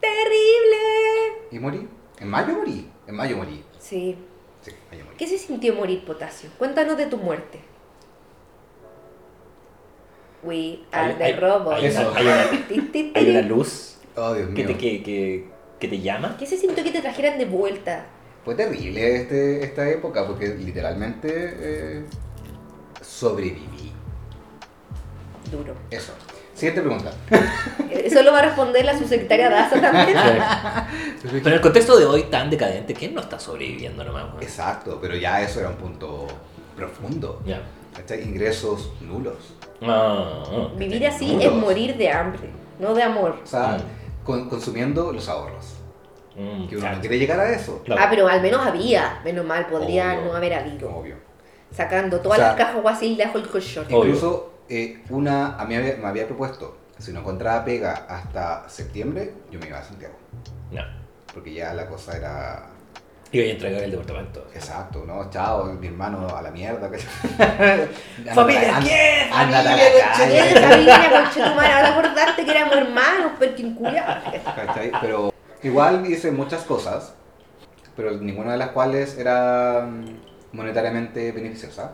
[0.00, 1.48] ¡Terrible!
[1.50, 1.88] ¿Y morí?
[2.18, 2.90] ¿En mayo morí?
[3.06, 3.62] En mayo morí.
[3.78, 4.16] Sí.
[4.62, 5.16] Sí, mayo morí.
[5.18, 6.48] ¿Qué se sintió morir, Potasio?
[6.58, 7.60] Cuéntanos de tu muerte.
[10.42, 11.76] We are Hay- the hay- robots.
[11.76, 14.66] hay hay una- Hay una luz Oh, Dios que mío.
[14.66, 15.44] te, que, que,
[15.78, 16.36] que te llama.
[16.38, 18.06] ¿Qué se sintió que te trajeran de vuelta
[18.44, 21.28] fue terrible este, esta época porque literalmente
[21.60, 22.04] eh,
[23.02, 23.92] sobreviví.
[25.50, 25.74] Duro.
[25.90, 26.12] Eso.
[26.54, 27.10] Siguiente pregunta.
[27.90, 30.16] Eso lo va a responder la subsecretaria Daza también.
[31.22, 34.24] Pero en el contexto de hoy tan decadente, ¿quién no está sobreviviendo nomás?
[34.40, 36.26] Exacto, pero ya eso era un punto
[36.76, 37.42] profundo.
[37.46, 37.62] Ya.
[37.94, 38.22] ¿Cachai?
[38.22, 39.54] Ingresos nulos.
[39.82, 40.68] Ah, ah.
[40.76, 41.44] Vivir así Nulos.
[41.44, 43.38] es morir de hambre, no de amor.
[43.42, 43.99] O sea, Mm.
[44.24, 45.74] Con- consumiendo los ahorros.
[46.36, 46.94] Mm, Que uno claro.
[46.96, 47.82] no quiere llegar a eso.
[47.84, 48.02] Claro.
[48.04, 50.24] Ah, pero al menos había, menos mal, podría Obvio.
[50.30, 50.94] no haber habido.
[50.94, 51.16] Obvio.
[51.72, 53.86] Sacando todas O sea, las cajas guasil de el colchón.
[53.88, 59.34] Incluso eh, una, a mí había- me había propuesto, si no encontraba pega hasta septiembre,
[59.50, 60.14] yo me iba a Santiago.
[60.70, 60.82] No.
[61.34, 62.66] Porque ya la cosa era
[63.32, 64.46] Y voy a entregar el departamento.
[64.54, 65.30] Exacto, ¿no?
[65.30, 66.90] Chao, mi hermano a la mierda.
[66.90, 67.08] ¿cachai?
[68.34, 70.60] Familia, Familia, la concha- Bien, calle.
[70.68, 73.78] familia, conchetumare, ahora acordaste que éramos hermanos, perkin.
[74.56, 74.90] ¿cachai?
[75.00, 77.14] Pero igual hice muchas cosas,
[77.96, 81.92] pero ninguna de las cuales era mm, monetariamente beneficiosa.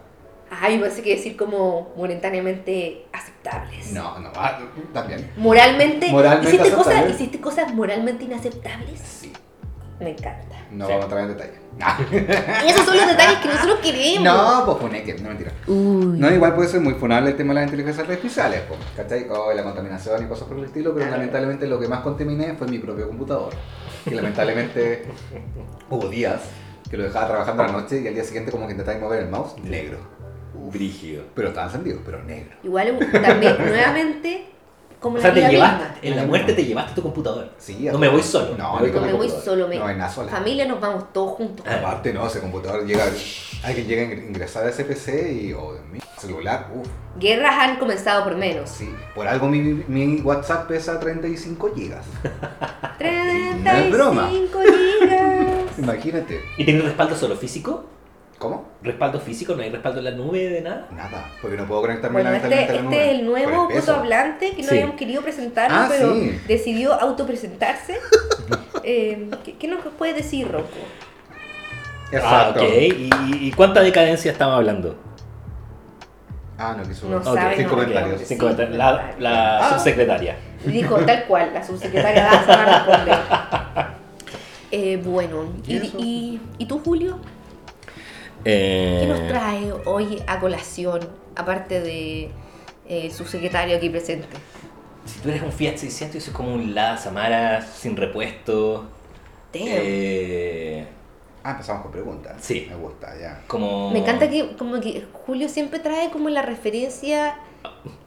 [0.48, 3.92] Ay, pensé que decir como momentáneamente aceptables.
[3.92, 4.58] No, no, ah,
[4.94, 5.32] también.
[5.36, 7.10] Moralmente, Moralmente ¿hiciste, cosas.
[7.10, 9.00] ¿Hiciste cosas moralmente inaceptables?
[9.00, 9.32] Sí,
[10.00, 10.55] Me encanta.
[10.70, 10.92] No Sí.
[10.92, 11.66] vamos a entrar en detalle.
[12.66, 14.22] Y esos son los detalles que nosotros queremos.
[14.24, 15.52] No, pues funeque, no mentira.
[15.66, 16.18] Uy.
[16.18, 19.26] No, igual puede ser muy funable el tema de las inteligencias artificiales, pues, ¿cachai?
[19.30, 22.66] Oh, la contaminación y cosas por el estilo, pero lamentablemente lo que más contaminé fue
[22.68, 23.52] mi propio computador.
[24.04, 25.04] Que lamentablemente
[25.90, 26.40] hubo días
[26.90, 29.22] que lo dejaba trabajando a la noche y al día siguiente como que intentaba mover
[29.24, 29.98] el mouse, negro.
[30.72, 31.24] Brígido.
[31.34, 32.56] Pero estaba encendido, pero negro.
[32.62, 34.46] Igual también, nuevamente,
[35.00, 35.98] como O sea, la te vida llevaste, misma.
[36.02, 37.50] en la muerte te llevaste tu computador.
[37.58, 38.56] Sí, No me voy solo.
[38.56, 39.76] No, No me voy solo, me...
[39.78, 40.30] No hay nada sola.
[40.30, 41.66] familia nos vamos todos juntos.
[41.66, 43.04] Aparte, no, ese computador llega,
[43.62, 47.76] alguien llega a ingresar a ese PC y, oh, Dios mío, celular, uff, Guerras han
[47.76, 48.68] comenzado por menos.
[48.68, 48.88] sí.
[49.14, 52.04] Por algo mi, mi WhatsApp pesa 35 gigas.
[52.98, 54.28] 35 broma.
[54.30, 55.78] gigas.
[55.78, 56.40] Imagínate.
[56.56, 57.84] ¿Y tienes respaldo solo físico?
[58.38, 58.68] ¿Cómo?
[58.82, 59.54] ¿Respaldo físico?
[59.54, 60.88] ¿No hay respaldo en la nube de nada?
[60.92, 63.94] Nada, porque no puedo conectarme Bueno, este, a la este nube, es el nuevo voto
[63.94, 64.74] hablante que no Sí.
[64.74, 66.38] habíamos querido presentarlo, Ah, pero sí.
[66.46, 67.96] decidió autopresentarse.
[68.84, 70.66] eh, ¿qué, ¿Qué nos puede decir, Rocco?
[72.12, 72.60] Exacto.
[72.60, 72.72] Ah, ok.
[72.78, 73.10] ¿Y,
[73.48, 74.96] y cuánta decadencia estamos hablando?
[76.58, 77.08] Ah, no quiso.
[77.08, 78.18] No Ok, sabe, sin no comentarios.
[78.18, 78.76] Sin Sí, comentarios.
[78.76, 79.70] La, la Ah.
[79.78, 80.36] subsecretaria.
[80.64, 83.18] Dijo tal cual, la subsecretaria va a responder.
[84.72, 85.96] Eh, bueno, ¿y, ¿Y eso?
[86.00, 87.18] y, y tú, Julio?
[88.48, 91.00] Eh, ¿Qué nos trae hoy a colación,
[91.34, 92.30] aparte de
[92.88, 94.28] eh, su secretario aquí presente?
[95.04, 98.84] Si tú eres un Fiat 600, yo soy como un Lada Samara sin repuesto.
[99.52, 99.62] Damn.
[99.66, 100.86] Eh,
[101.42, 102.34] Ah, empezamos con preguntas.
[102.40, 102.66] Sí.
[102.68, 103.40] Me gusta, ya.
[103.46, 103.90] como...
[103.92, 107.36] Me encanta que como que Julio siempre trae como la referencia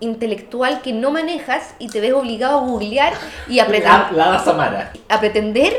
[0.02, 3.14] intelectual que no manejas y te ves obligado a googlear
[3.48, 4.92] y a, pretar- Lada Samara.
[5.08, 5.72] a pretender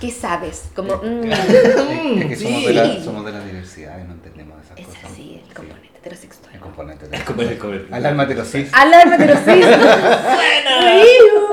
[0.00, 0.70] que sabes.
[0.74, 2.66] Como, mm, Es, es que somos, sí.
[2.66, 5.04] de la, somos de la diversidad y no entendemos esas es cosas.
[5.04, 6.52] así, el componente heterosexual.
[6.52, 8.70] El componente de Es como el- como el- Alarma heterosis.
[8.74, 9.66] Alarma heterosis.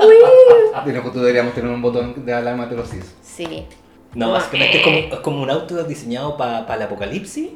[0.02, 0.84] Uy, uy.
[0.86, 3.14] De lo que tú deberíamos tener un botón de alarma heterosis.
[3.22, 3.66] Sí.
[4.14, 7.50] No, básicamente es como, es como un auto diseñado para el apocalipsis,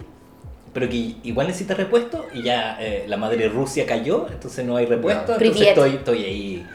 [0.73, 4.87] pero que igual necesita repuesto y ya eh, la madre Rusia cayó, entonces no hay
[4.87, 5.45] repuesto, Ya.
[5.45, 6.67] entonces estoy, estoy ahí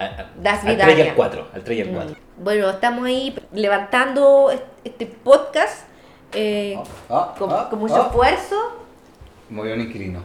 [0.00, 0.76] a- a- al Vidania.
[0.86, 2.10] 3 y al 4, al 3 y al 4.
[2.10, 2.44] Mm.
[2.44, 5.84] Bueno, estamos ahí levantando est- este podcast
[6.32, 6.76] eh,
[7.08, 8.06] Ah, con, ah, con mucho ah.
[8.06, 8.56] esfuerzo,
[9.50, 10.20] Murió un inquilino.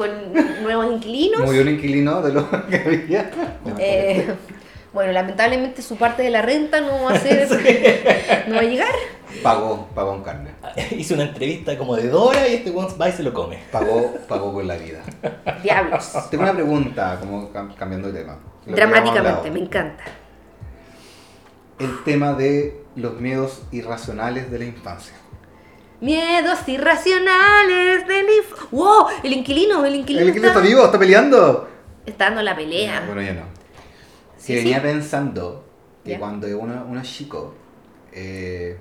[0.00, 1.42] Con nuevos inquilinos.
[1.42, 3.30] Murió un inquilino de lo que había.
[3.78, 4.34] Eh,
[4.94, 7.46] bueno, lamentablemente su parte de la renta no va a ser,
[8.48, 8.94] no va a llegar.
[9.42, 10.52] Pagó, pagó un carne.
[10.90, 13.58] Hice una entrevista como de dos horas y este va y se lo come.
[13.70, 15.02] Pagó, pagó por la vida.
[15.62, 16.10] Diablos.
[16.30, 18.38] Tengo una pregunta, como cam- cambiando de tema.
[18.64, 20.02] Lo Dramáticamente, me encanta.
[21.78, 25.14] El tema de los miedos irracionales de la infancia.
[26.00, 28.70] Miedos irracionales del inf...
[28.72, 29.06] ¡Wow!
[29.22, 30.84] El inquilino, el inquilino, ¿El inquilino está vivo?
[30.84, 31.68] ¿Está peleando?
[32.06, 33.04] está dando la pelea.
[33.06, 33.42] Bueno, ya no.
[34.38, 34.82] Sí, venía sí.
[34.82, 35.64] pensando
[36.04, 36.18] que Ya.
[36.18, 37.54] cuando uno, uno es chico,
[38.12, 38.78] eh,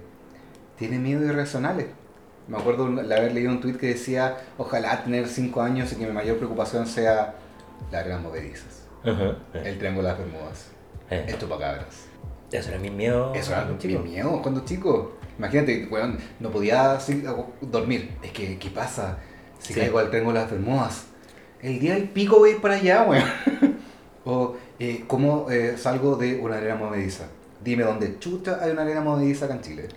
[0.78, 1.88] tiene miedos irracionales.
[2.48, 6.08] Me acuerdo de haber leído un tweet que decía, ojalá tener 5 años y que
[6.08, 7.36] mi mayor preocupación sea
[7.92, 9.36] las arenas movedizas, Ajá.
[9.54, 10.68] el triángulo de las Bermudas,
[11.12, 12.06] Eh, el chupacabras.
[12.52, 13.34] Eso era mi miedo.
[13.34, 15.14] Eso era mi miedo cuando chico.
[15.38, 17.24] Imagínate, weón, no podía así,
[17.62, 18.12] dormir.
[18.22, 19.18] Es que, ¿qué pasa?
[19.60, 19.80] Si Sí.
[19.80, 21.06] caigo al de las Bermudas.
[21.62, 23.24] El día del pico voy para allá, weón.
[24.26, 27.28] o, eh, ¿cómo eh, salgo de una arena movediza?
[27.64, 29.88] Dime dónde chucha hay una arena movediza acá en Chile.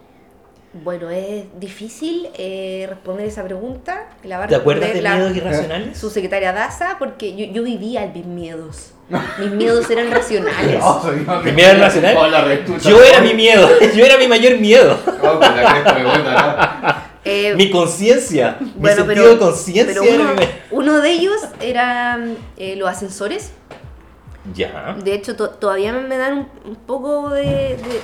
[0.75, 4.07] Bueno, es difícil eh, responder esa pregunta.
[4.25, 5.99] La va a ¿Te acuerdas de la- miedos irracionales?
[5.99, 8.93] Su secretaria Daza, porque yo, yo vivía en mis miedos.
[9.39, 10.79] Mis miedos eran racionales.
[10.81, 12.17] No, soy una- ¿Mi miedo era racional?
[12.17, 12.89] Oh, la retucha.
[12.89, 14.99] Yo era mi miedo, yo era mi mayor miedo.
[15.23, 20.31] Oh, la Eh, Mi conciencia, mi bueno, sentido pero- de conciencia uno,
[20.71, 22.19] uno de ellos era
[22.57, 23.53] eh, los ascensores.
[24.55, 24.97] Ya.
[25.05, 27.43] De hecho, to- todavía me dan un, un poco de,
[27.77, 28.01] de-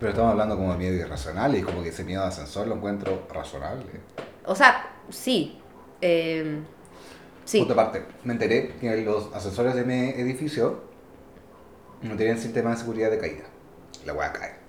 [0.00, 2.74] Pero estamos hablando como de miedo irracional y como que ese miedo de ascensor lo
[2.76, 3.84] encuentro razonable.
[4.46, 5.60] O sea, sí.
[6.00, 6.58] eh,
[7.44, 7.60] sí.
[7.60, 10.80] Otra parte, me enteré que los ascensores de mi edificio
[12.00, 13.44] no tienen sistema de seguridad de caída.
[14.06, 14.60] La voy a caer.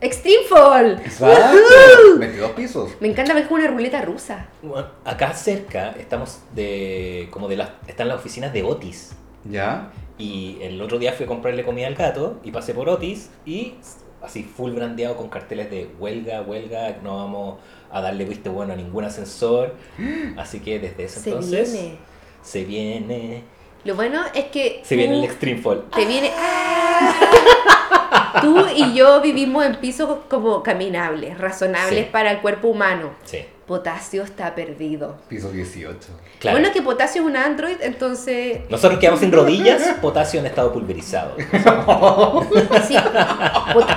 [0.00, 0.92] Extreme Fall.
[1.04, 1.58] Exacto.
[1.58, 2.18] ¡Woohoo!
[2.18, 2.90] 22 pisos.
[3.00, 4.48] Me encanta ver como una ruleta rusa.
[4.62, 9.10] Bueno, acá cerca estamos de como de las están las oficinas de Otis
[9.44, 9.90] ¿Ya?
[10.16, 13.74] y el otro día fui a comprarle comida al gato y pasé por Otis y
[14.22, 17.58] así full brandeado con carteles de huelga, huelga, no vamos
[17.90, 19.74] a darle visto bueno a ningún ascensor.
[20.36, 21.96] Así que desde ese Se entonces viene.
[22.42, 23.42] se viene
[23.84, 25.84] Lo bueno es que se viene el Extreme Fall.
[25.94, 26.30] te viene.
[28.40, 32.10] Tú y yo vivimos en pisos como caminables, razonables Sí.
[32.10, 33.10] para el cuerpo humano.
[33.24, 35.18] Sí, Potasio está perdido.
[35.28, 35.98] Piso 18.
[36.40, 36.58] claro.
[36.58, 38.62] Bueno, que Potasio es un Android, entonces.
[38.68, 41.36] Nosotros quedamos sin rodillas, potasio en estado pulverizado.
[42.86, 42.96] Sí,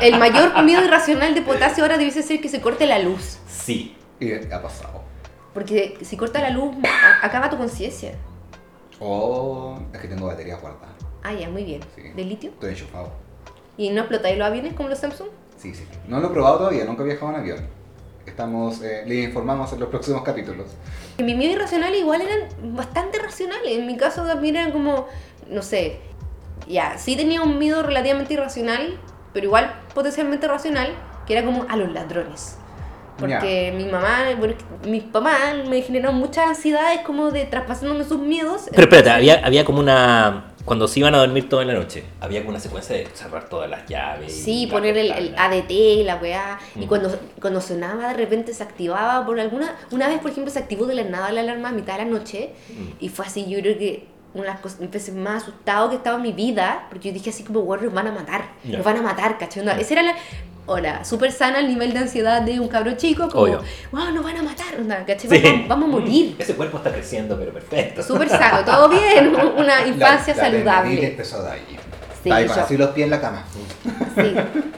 [0.02, 3.40] el mayor miedo irracional de Potasio ahora debe ser que se corte la luz.
[3.48, 3.96] Sí.
[4.20, 5.02] Y ha pasado.
[5.54, 6.76] Porque si corta la luz,
[7.22, 8.14] acaba tu conciencia.
[9.00, 10.94] Oh, es que tengo batería guardada.
[11.24, 11.82] Ah, ya, muy bien.
[11.96, 12.02] Sí.
[12.16, 12.52] ¿De litio?
[12.52, 13.12] Estoy enchufado.
[13.78, 15.30] ¿Y no explotáis los aviones como los Samsung?
[15.58, 15.86] Sí, sí.
[16.08, 17.68] No lo he probado todavía, nunca he viajado en avión.
[18.26, 20.68] Estamos, eh, le informamos en los próximos capítulos.
[21.18, 23.78] En mi miedo irracional igual eran bastante racionales.
[23.78, 25.08] En mi caso también eran como,
[25.50, 26.00] no sé,
[26.68, 29.00] ya, sí tenía un miedo relativamente irracional,
[29.34, 30.94] pero igual potencialmente racional,
[31.26, 32.58] que era como a los ladrones.
[33.18, 34.56] Porque mi mamá, bueno,
[34.86, 38.64] mis papás me generaron muchas ansiedades como de traspasándome sus miedos.
[38.72, 40.53] Pero espérate, había, había como una.
[40.66, 43.70] Cuando se iban a dormir toda la noche, había como una secuencia de cerrar todas
[43.70, 44.34] las llaves.
[44.34, 45.36] Sí, poner el.
[45.38, 46.60] ADT, la weá.
[46.76, 49.76] Y cuando, cuando sonaba, de repente se activaba por alguna.
[49.92, 52.12] Una vez, por ejemplo, se activó de la nada la alarma a mitad de la
[52.12, 52.52] noche.
[53.00, 56.16] Y fue así, yo creo que una de las cosas, veces más asustado que estaba
[56.16, 56.88] en mi vida.
[56.90, 58.46] Porque yo dije así como, bueno, nos van a matar.
[58.64, 59.68] Nos van a matar, ¿cachai?
[59.82, 60.16] Esa era la.
[60.66, 63.28] Hola, súper sana el nivel de ansiedad de un cabro chico.
[63.28, 63.62] Como, Obvio.
[63.92, 65.30] wow, nos van a matar, onda, ¿cachai?
[65.30, 65.42] Sí.
[65.44, 66.36] Vamos, vamos a morir.
[66.40, 68.02] Ese cuerpo está creciendo, pero perfecto.
[68.02, 69.36] Súper sano, todo bien.
[69.58, 71.06] Una infancia La- la saludable.
[71.08, 71.78] empezó de ahí.
[72.24, 73.44] Sí, ahí yo- así los pies en la cama.
[74.16, 74.36] Sí,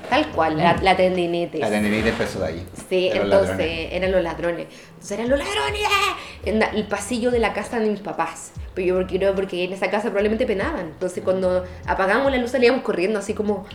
[0.10, 1.62] tal cual, la, la tendinitis.
[1.62, 2.66] La tendinitis empezó de ahí.
[2.90, 3.88] Sí, de entonces ladrones.
[3.92, 4.68] eran los ladrones.
[4.90, 6.18] Entonces eran los ladrones ¡ah!
[6.46, 8.52] en la- el pasillo de la casa de mis papás.
[8.74, 10.88] Pero yo porque, creo porque en esa casa probablemente penaban.
[10.88, 13.66] Entonces cuando apagamos la luz salíamos corriendo así como...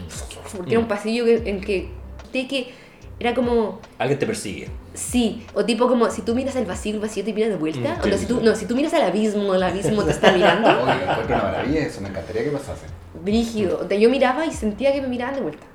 [0.57, 1.89] Porque era un pasillo que- en que...
[2.33, 2.75] que
[3.21, 3.81] era como...
[3.99, 4.69] Alguien te persigue.
[4.95, 7.97] Sí, o tipo como si tú miras al vacío, el vacío te mira de vuelta.
[7.99, 10.33] Mm, o no, si tú, no, si tú miras al abismo, el abismo te está
[10.33, 10.69] mirando.
[10.83, 12.87] Oye, una maravilla eso, me encantaría que pasase.
[13.23, 13.81] Brígido.
[13.85, 15.67] O sea, yo miraba y sentía que me miraban de vuelta.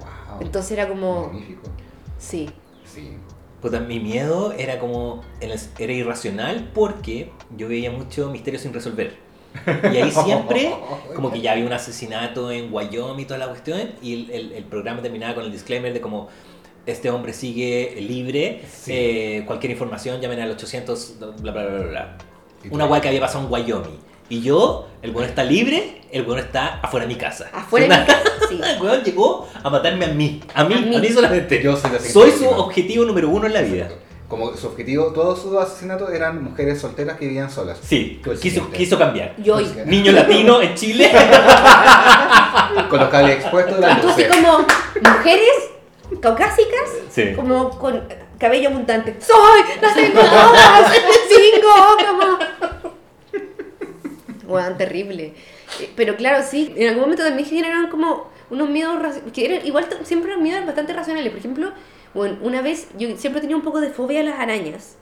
[0.00, 0.40] Wow.
[0.42, 1.26] Entonces era como...
[1.28, 1.62] Magnífico.
[2.18, 2.48] Sí.
[2.84, 3.16] Sí.
[3.60, 5.22] Puta, mi miedo era como.
[5.40, 9.16] Era irracional porque yo veía mucho misterio sin resolver.
[9.90, 10.74] Y ahí siempre,
[11.16, 14.52] como que ya había un asesinato en Wyoming y toda la cuestión, y el, el-
[14.52, 16.28] el programa terminaba con el disclaimer de como.
[16.86, 18.92] Este hombre sigue libre, Sí.
[18.94, 22.18] eh, cualquier información llamen al 800, bla bla bla bla.
[22.70, 23.98] Una guay que había pasado en Wyoming.
[24.34, 27.48] Y yo, el weón está libre, el weón está afuera de mi casa.
[27.52, 28.60] Afuera de mi casa, sí.
[28.68, 30.40] El weón llegó a matarme a mí.
[30.54, 31.08] A mí, A a mí.
[31.10, 31.62] solamente.
[31.62, 33.84] Yo soy la Soy siguiente su objetivo número uno en la vida.
[33.84, 34.02] Exacto.
[34.28, 37.78] Como su objetivo, todos sus asesinatos eran mujeres solteras que vivían solas.
[37.80, 39.34] Sí, quiso, quiso cambiar.
[39.38, 41.12] Yo y Niño latino en Chile.
[42.90, 44.36] Con los cables expuestos de la Y tú así luz.
[44.36, 44.58] como
[45.16, 45.70] mujeres
[46.20, 47.32] caucásicas, Sí.
[47.36, 48.02] como con
[48.38, 49.16] cabello abundante.
[49.20, 49.60] ¡Soy!
[49.80, 50.92] ¡Las tengo todas!
[51.28, 51.68] ¡Cinco!
[52.08, 52.73] Como...
[54.46, 55.32] Bueno, terrible.
[55.80, 58.96] Eh, Pero claro, sí, en algún momento también generaron como unos miedos
[59.32, 61.30] que eran, igual siempre eran miedos bastante racionales.
[61.30, 61.72] Por ejemplo,
[62.14, 64.96] bueno, una vez yo siempre tenía un poco de fobia a las arañas.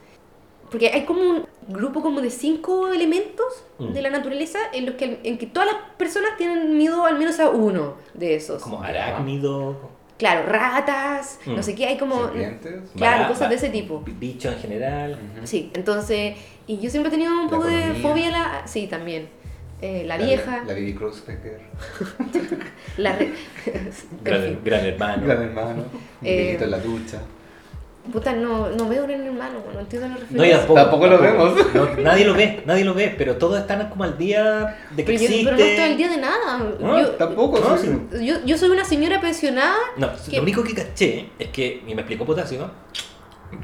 [0.70, 3.92] Porque hay como un grupo como de cinco elementos Mm.
[3.92, 7.40] de la naturaleza en los que, en que todas las personas tienen miedo al menos
[7.40, 8.62] a uno de esos.
[8.62, 9.76] Como arácnido.
[10.22, 11.56] Claro, ratas, Mm.
[11.56, 12.26] no sé qué, hay como...
[12.26, 12.74] Serpientes.
[12.96, 14.04] Claro, cosas de ese tipo.
[14.06, 15.18] Bicho en general.
[15.42, 16.36] Sí, entonces,
[16.68, 18.62] y yo siempre he tenido un La poco de fobia a la...
[18.68, 19.28] Sí, también.
[19.80, 21.24] Eh, la vieja, La Bibi Cruz
[22.98, 23.16] la...
[23.16, 23.32] re-
[24.64, 25.26] Gran, hermano.
[25.26, 25.84] Gran hermano.
[26.20, 27.18] Un Eh, viejito en la ducha.
[28.10, 30.50] Puta, no, no veo Gran Hermano, no entiendo la No, referencia.
[30.50, 30.80] yo tampoco.
[30.80, 31.52] Tampoco lo vemos.
[31.74, 35.12] No, nadie lo ve, nadie lo ve, pero todos están como al día de que
[35.12, 35.44] pero, yo, existe.
[35.44, 36.58] pero no estoy al día de nada.
[36.80, 37.88] No, Yo- Tampoco, No, sí.
[38.26, 39.76] yo, yo soy una señora pensionada.
[39.96, 42.70] No, lo único que caché es que, y me explicó Potasio,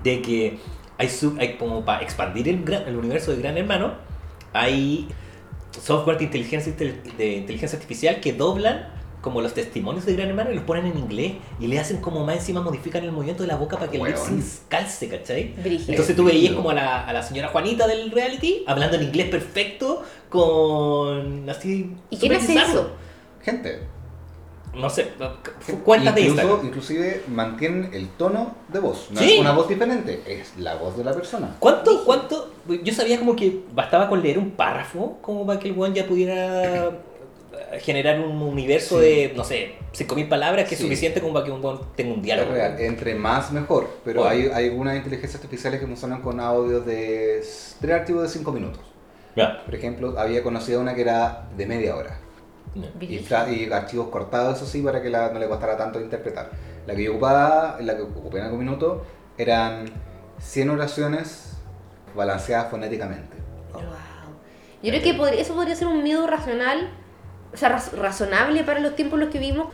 [0.04, 0.58] de que
[0.98, 3.94] hay, sub- hay como para expandir el, gran- el universo de Gran Hermano,
[4.52, 5.08] hay
[5.82, 8.88] software de inteligencia, intel- de inteligencia artificial que doblan
[9.28, 12.24] como los testimonios de Gran Hermano y los ponen en inglés y le hacen como
[12.24, 14.16] más encima modifican el movimiento de la boca para que el lip
[14.68, 15.52] calce, ¿cachai?
[15.54, 15.90] Brígido.
[15.92, 19.28] Entonces tú veías como a la, a la señora Juanita del reality hablando en inglés
[19.28, 21.94] perfecto con así...
[22.10, 22.90] ¿Y quién hace eso?
[23.42, 23.80] Gente.
[24.74, 25.08] No sé,
[25.84, 26.66] cuentas de Incluso- Instagram.
[26.66, 29.08] Inclusive mantienen el tono de voz.
[29.10, 29.32] No Sí.
[29.34, 31.56] es una voz diferente, es la voz de la persona.
[31.58, 32.52] ¿Cuánto, cuánto?
[32.84, 36.06] Yo sabía como que bastaba con leer un párrafo como para que el weón ya
[36.06, 36.90] pudiera
[37.80, 39.04] generar un universo Sí.
[39.04, 42.52] de, no sé, 5.000 palabras que es suficiente como para que un tenga un diálogo.
[42.52, 43.88] real, entre más mejor.
[44.04, 44.30] Pero Bueno.
[44.34, 47.42] hay, hay algunas inteligencias artificiales que funcionan con audios de
[47.80, 48.80] tres archivos de 5 minutos.
[49.36, 49.62] Ya.
[49.64, 52.18] Por ejemplo, había conocido una que era de media hora.
[53.00, 56.50] Y, archivos cortados, eso sí, para que la- no le costara tanto interpretar.
[56.86, 59.04] La que yo ocupaba, la que ocupé en algún minuto,
[59.36, 59.86] eran
[60.38, 61.56] 100 oraciones
[62.14, 63.36] balanceadas fonéticamente.
[63.72, 63.82] Wow.
[64.82, 66.90] Yo creo que podría- eso podría ser un miedo racional,
[67.52, 69.68] o sea, raz- razonable para los tiempos en los que vivimos.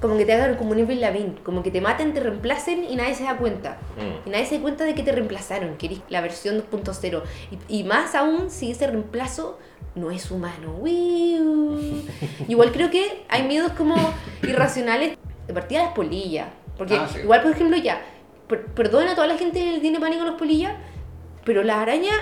[0.00, 2.96] Como que te hagan como un Avril Lavigne, como que te maten, te reemplacen y
[2.96, 3.76] nadie se da cuenta.
[3.98, 4.28] Mm.
[4.28, 7.22] Y nadie se da cuenta de que te reemplazaron, que eres la versión 2.0.
[7.68, 9.58] Y, y más aún si ese reemplazo
[9.94, 10.78] no es humano.
[12.48, 13.94] Igual creo que hay miedos como
[14.42, 16.48] irracionales de partida las polillas.
[16.78, 17.18] Porque Ah, sí.
[17.22, 18.00] igual, por ejemplo, ya,
[18.48, 20.72] per- perdona a toda la gente que tiene pánico a las polillas,
[21.44, 22.16] pero las arañas,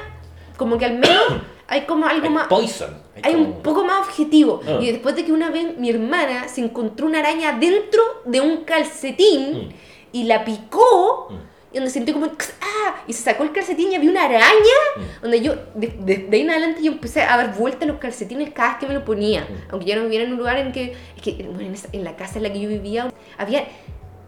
[0.57, 1.23] como que al menos
[1.69, 2.49] hay como algo Hay más...
[2.49, 2.91] Poison.
[3.23, 4.61] Hay como- un poco más objetivo.
[4.67, 4.79] Ah.
[4.81, 8.59] Y después de que una vez mi hermana se encontró una araña dentro de un
[8.65, 9.69] calcetín Mm.
[10.13, 11.35] y la picó, Mm.
[11.73, 12.95] y donde sentí como ¡ah!
[13.07, 15.01] y se sacó el calcetín y había una araña, Mm.
[15.23, 18.51] donde yo, de, de- de ahí en adelante yo empecé a dar vueltas los calcetines
[18.55, 19.43] cada vez que me lo ponía.
[19.43, 19.73] Mm.
[19.73, 22.05] Aunque yo no viviera en un lugar en que, es que bueno, en, esa- en
[22.05, 23.67] la casa en la que yo vivía, había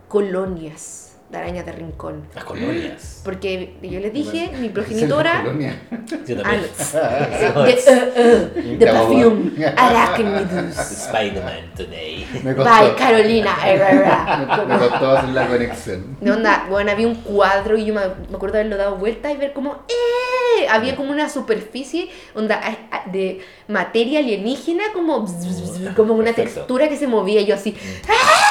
[0.09, 2.27] colonias de arañas de rincón.
[2.35, 3.21] Las colonias.
[3.25, 5.43] Porque yo les dije, mi progenitora...
[5.43, 5.81] Yo también.
[6.21, 12.27] The, uh, uh, the perfume Arachnidus Spider-Man today.
[12.43, 14.65] Me costó, by Carolina Herrera.
[14.67, 16.17] me costó hacer la conexión.
[16.21, 19.31] De onda, bueno, había un cuadro y yo me, me acuerdo de haberlo dado vuelta
[19.31, 20.67] y ver como ¡eh!
[20.69, 22.61] Había como una superficie onda,
[23.07, 26.61] de materia alienígena, como, bzz, como una Perfecto.
[26.61, 27.41] textura que se movía.
[27.41, 27.77] Y yo así,
[28.09, 28.50] ¡ah!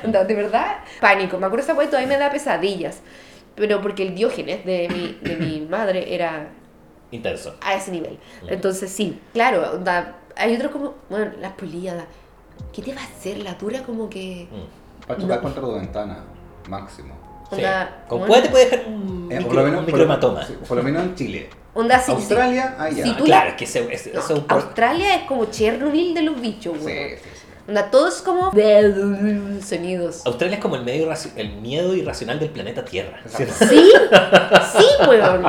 [0.04, 1.38] Onda, de verdad, pánico.
[1.38, 3.00] Me acuerdo esa weá todavía me da pesadillas.
[3.56, 6.48] Pero porque el diógenes de mi, de mi madre era
[7.10, 7.56] Intenso.
[7.62, 8.18] a ese nivel.
[8.48, 11.96] Entonces, sí, claro, onda, hay otros como, bueno, las polillas,
[12.72, 13.38] ¿qué te va a hacer?
[13.38, 14.46] La dura como que...
[14.50, 15.06] Mm.
[15.06, 15.42] Para chocar No.
[15.42, 16.24] contra tu ventana,
[16.68, 17.14] máximo.
[17.50, 17.56] Sí.
[17.56, 20.46] Onda, Con bueno, puede te puede dejar un, Eh, micro, un por, microhematoma.
[20.46, 21.50] sí, por lo menos en Chile.
[21.74, 22.12] Onda, sí, sí.
[22.12, 23.04] Australia, ahí ya.
[23.04, 25.46] Sí, Ah, tú claro, la- es que ese, ese- No, es un Australia es como
[25.46, 27.10] Chernobyl de los bichos, Sí, güey.
[27.16, 27.39] sí, sí.
[27.70, 28.50] Onda, todo es como
[29.64, 30.26] sonidos.
[30.26, 33.20] Australia es como el, medio el miedo irracional del planeta Tierra.
[33.24, 33.64] Exacto.
[33.68, 33.92] Sí,
[34.72, 35.46] sí, weón.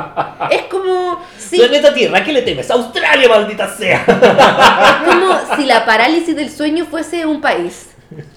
[0.51, 2.69] Es como, sí, Planeta Tierra, ¿a qué le temes?
[2.69, 4.05] ¡Australia, maldita sea!
[4.05, 7.89] es como si la parálisis del sueño fuese un país.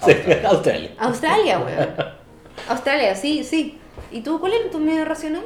[0.03, 0.13] Sí,
[0.45, 0.89] Australia.
[0.97, 1.89] Australia, weón.
[2.67, 3.77] Australia, sí, sí.
[4.11, 5.43] ¿Y tú cuál es tu miedo racional?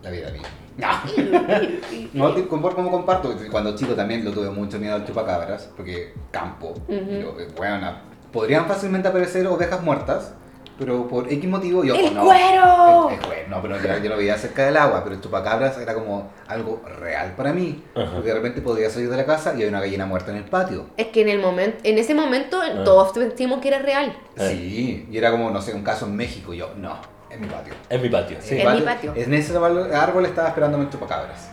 [0.00, 0.42] La vida mía.
[2.12, 6.70] No, como comparto, cuando chico también lo tuve mucho miedo al chupacabras, porque campo.
[6.88, 7.10] Ujú.
[7.10, 7.92] yo, eh, bueno,
[8.32, 10.34] podrían fácilmente aparecer ovejas muertas,
[10.78, 11.94] pero por X motivo yo...
[11.94, 13.08] ¡El no, cuero!
[13.08, 15.78] el- el cuero, no, pero yo, yo lo veía cerca del agua, pero el chupacabras
[15.78, 17.82] era como algo real para mí.
[17.94, 18.12] Ajá.
[18.12, 20.44] Porque de repente podía salir de la casa y había una gallina muerta en el
[20.44, 20.86] patio.
[20.98, 22.84] Es que en el momento, en ese momento Ah.
[22.84, 24.14] todos sentimos que era real.
[24.36, 26.98] Sí, y era como, no sé, un caso en México, yo, no,
[27.36, 27.74] en mi patio.
[27.90, 28.36] En mi patio.
[28.40, 29.12] Sí, En mi patio.
[29.16, 31.50] En ese árbol estaba esperándome el chupacabras.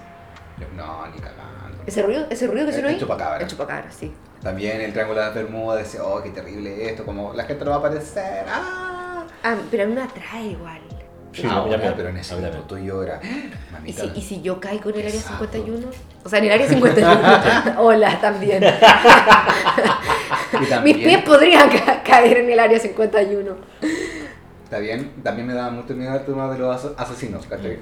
[0.59, 1.83] Yo, no, ni cagando.
[1.85, 2.97] ¿Ese ruido, ese ruido que El- se el oye?
[2.99, 3.37] chupacabra.
[3.41, 4.13] El chupacabra, sí.
[4.41, 7.71] También el Triángulo de las Bermudas decía, oh, qué terrible esto, como la gente no
[7.71, 8.45] va a aparecer.
[8.49, 9.23] ¡Ah!
[9.43, 10.79] Ah, pero a mí me atrae igual.
[11.33, 12.89] Sí, Ah, a mí también, pero en ese momento tú "Ah, ¿Y
[13.73, 14.01] mamita.
[14.03, 15.45] si, ¿Y si yo caigo en el área Exacto.
[15.45, 15.87] 51?
[16.23, 17.19] O sea, en el área 51.
[17.79, 18.63] Hola, también.
[20.69, 23.55] También, Mis pies podrían ca- caer en el área 51.
[24.73, 27.79] También, también me daba mucho miedo el tema de los as- asesinos, ¿cachai?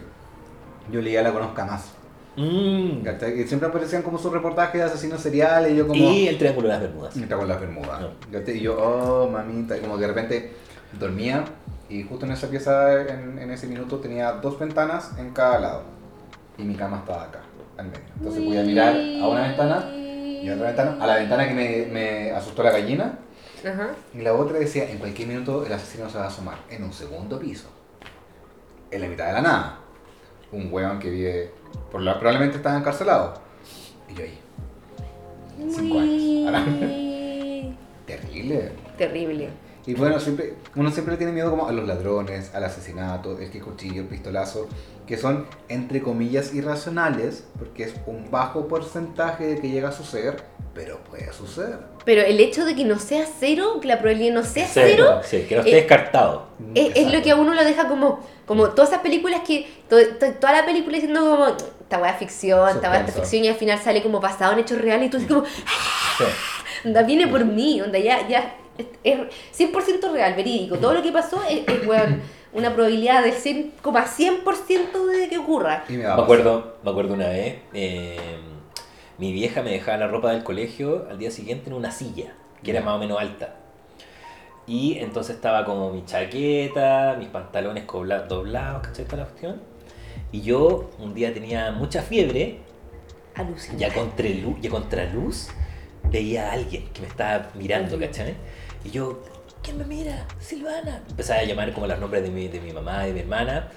[0.92, 1.94] Yo leía La Conozca Más,
[2.38, 3.02] Mm.
[3.04, 3.42] ¿cachai?
[3.42, 6.00] Y siempre aparecían como sus reportajes de asesinos seriales y yo como...
[6.00, 7.16] Y el Triángulo de las Bermudas.
[7.18, 8.02] Entra con las bermudas.
[8.02, 8.10] No.
[8.32, 8.58] ¿cachai?
[8.58, 10.54] Y yo, oh, mamita, y como que de repente
[11.00, 11.44] dormía
[11.90, 15.84] y justo en esa pieza, en, en ese minuto, tenía dos ventanas en cada lado.
[16.58, 17.40] Y mi cama estaba acá,
[17.78, 18.00] al medio.
[18.18, 21.54] Entonces voy a mirar a una ventana y a otra ventana, a la ventana que
[21.54, 23.20] me, me asustó la gallina.
[23.66, 23.92] Ajá.
[24.14, 26.94] Y la otra decía, en cualquier minuto el asesino se va a asomar, en un
[26.94, 27.70] segundo piso.
[28.90, 29.80] en la mitad de la nada.
[30.52, 31.52] Un weón que vive,
[31.92, 33.36] por lo, probablemente estaba encarcelado.
[34.10, 34.38] Y yo ahí,
[35.70, 37.76] Cinco años.
[38.06, 38.72] Terrible.
[38.98, 39.50] Terrible.
[39.86, 43.50] Y bueno, siempre, uno siempre le tiene miedo como a los ladrones, al asesinato, el
[43.50, 44.68] que cuchillo, el pistolazo,
[45.08, 50.44] que son entre comillas irracionales, porque es un bajo porcentaje de que llega a suceder,
[50.76, 51.80] pero puede suceder.
[52.06, 55.46] Pero el hecho de que no sea cero, que la probabilidad no sea cero, Sí,
[55.50, 56.48] que no esté Eh, descartado.
[56.76, 59.98] es, es lo que a uno lo deja como, como todas esas películas que, to-
[60.20, 63.50] to- toda la película diciendo como, esta weá es ficción, esta weá es ficción, y
[63.50, 66.24] al final sale como basado en hechos reales, y tú dices como, Sí.
[66.86, 68.56] onda, viene por mí, onda, ya, ya,
[69.04, 69.20] es,
[69.58, 72.22] es 100% real, verídico, todo lo que pasó es, es, weón,
[72.54, 75.84] una probabilidad del 100,100% de que ocurra.
[75.88, 78.18] Y me acuerdo, me acuerdo una vez, eh,
[79.18, 82.72] mi vieja me dejaba la ropa del colegio al día siguiente en una silla, que
[82.72, 83.56] era más o menos alta.
[84.68, 89.06] Y entonces estaba como mi chaqueta, mis pantalones doblados, ¿cachai?
[89.06, 89.62] Toda la cuestión.
[90.32, 92.60] Y yo un día tenía mucha fiebre,
[93.36, 93.78] Alucina.
[93.78, 95.50] ya contra luz, ya contra luz
[96.10, 98.36] veía a alguien que me estaba mirando, ¿cachai?
[98.84, 99.22] Y yo,
[99.64, 100.26] ¿quién me mira?
[100.40, 101.02] Silvana.
[101.10, 103.68] Empezaba a llamar como los nombres de mi, de mi mamá y de mi hermana.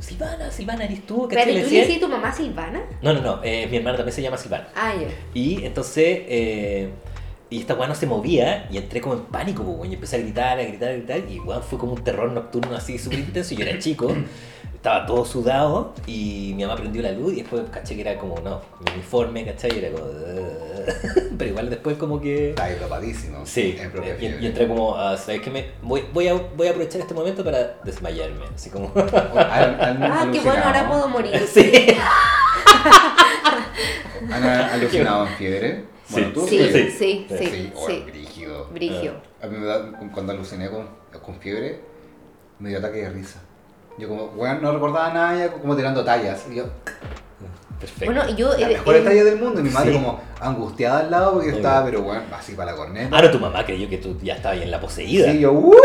[0.00, 1.28] Silvana, Silvana, ¿eres tú?
[1.30, 2.82] Le ¿tú le decía- decías a tu mamá Silvana?
[3.02, 4.68] no, no, no, eh, mi hermana también se llama Silvana.
[4.76, 5.08] Ah, ya.
[5.34, 6.90] Y entonces, eh,
[7.50, 10.16] y esta weá no se movía y entré como en pánico, pues, weón, y empecé
[10.16, 13.18] a gritar, a gritar, a gritar, y weón, fue como un terror nocturno así súper
[13.18, 13.54] intenso.
[13.54, 14.14] y Yo era chico,
[14.72, 18.38] estaba todo sudado, y mi mamá prendió la luz, y después caché que era como,
[18.38, 19.74] no, mi uniforme, ¿cachai?
[19.74, 20.06] Y era como,
[21.38, 22.50] pero igual después como que...
[22.50, 23.46] Está dopadísimo.
[23.46, 25.50] Sí, y, entré como, a, ¿sabes qué?
[25.50, 28.92] Me, voy, voy, a, voy a aprovechar este momento para desmayarme, así como...
[28.96, 31.38] ¿Han, han Ah, qué bueno, ahora puedo morir.
[31.46, 31.96] sí.
[34.30, 35.84] ¿Han alucinado en fiebre?
[36.10, 36.90] Bueno, tú Sí, sí, sí.
[36.90, 38.04] sí, sí, Sí, oh, sí.
[38.06, 38.66] brígido.
[38.72, 39.12] Brigio.
[39.42, 40.88] A mí me da, cuando aluciné con,
[41.24, 41.80] con fiebre,
[42.58, 43.40] me dio ataque de risa.
[43.98, 46.46] Yo como, weón, no recordaba nada, ya como tirando tallas.
[46.50, 46.64] Y yo,
[47.80, 48.04] Perfecto.
[48.06, 48.48] Bueno, y yo...
[48.56, 49.60] la eh, mejor eh, del mundo.
[49.60, 49.96] Y mi madre Sí.
[49.98, 53.14] como angustiada al lado porque yo estaba, pero weón, así para la corneta.
[53.14, 55.30] Ahora tu mamá creyó que tú ya estabas en la poseída.
[55.30, 55.72] Sí, yo, uh,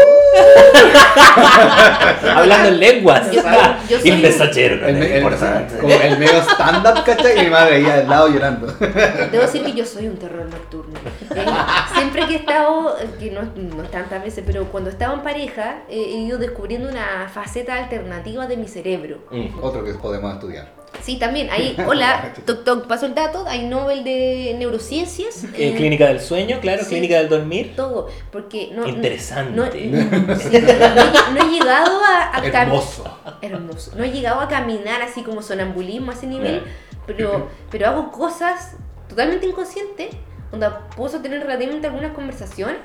[2.35, 3.31] Hablando en lenguas.
[3.31, 3.41] Yo-
[3.89, 5.77] yo soy- y el mensajero no el, es el- importante.
[5.81, 7.39] como el medio stand-up, ¿cachai?
[7.39, 8.67] Y mi madre ahí al lado llorando.
[8.67, 10.99] Debo decir que yo soy un terror nocturno.
[11.35, 11.45] Eh,
[11.93, 15.83] Siempre que he estado, que no, no tantas veces, pero cuando he estado en pareja,
[15.89, 19.19] eh, he ido descubriendo una faceta alternativa de mi cerebro.
[19.31, 19.47] Mm.
[19.61, 20.82] Otro que podemos estudiar.
[21.01, 21.49] Sí, también.
[21.49, 23.45] Ahí, hola, toc toc, paso el dato.
[23.47, 25.43] Hay Nobel de Neurociencias.
[25.55, 26.89] Eh, clínica del sueño, claro, sí.
[26.89, 27.73] clínica del dormir.
[27.75, 28.07] Todo.
[28.31, 28.87] Porque no.
[28.87, 29.55] Interesante.
[29.55, 29.71] No, no-
[30.39, 33.03] sí, no- no he llegado a, a Hermoso.
[33.41, 33.91] hermoso.
[33.95, 36.63] No he llegado a caminar así como sonambulismo a ese nivel,
[37.05, 38.75] pero, pero hago cosas
[39.09, 40.09] totalmente inconscientes,
[40.51, 42.77] donde puedo tener relativamente algunas conversaciones.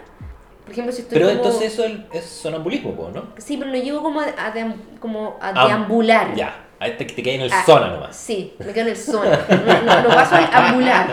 [0.64, 3.28] Por ejemplo, si estoy Pero como- entonces eso es, sonambulismo, ¿no?
[3.38, 6.34] Sí, pero no llego como a, a deam- como a deambular.
[6.34, 8.16] Ya, ahí te, te quedas en el Ah, zona nomás.
[8.16, 9.38] Sí, me quedo en el zona.
[9.48, 11.06] No, no, no paso al ambular.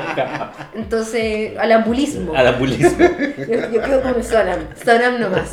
[0.76, 2.34] Entonces, al ambulismo.
[2.36, 2.97] Al ambulismo.
[3.38, 4.59] Yo, yo quedo como en Sonam.
[4.84, 5.49] Sonam nomás.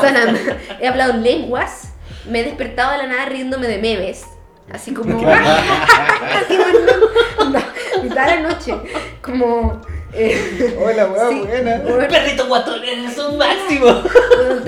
[0.00, 0.36] Sonam.
[0.80, 1.88] He hablado lenguas.
[2.28, 4.24] Me he despertado de la nada riéndome de memes.
[4.72, 5.18] Así como.
[5.30, 7.60] Así, bueno,
[8.02, 8.74] mitad de la noche.
[9.20, 9.80] Como.
[10.16, 11.76] Eh, Hola, weón, sí, buena.
[11.78, 14.02] bueno, Perrito guatón, eres un máximo.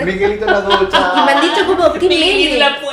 [0.05, 1.25] Miguelito la y ducha.
[1.25, 2.59] me han dicho como, ¿qué Miguelito en meme?
[2.59, 2.86] la puerta.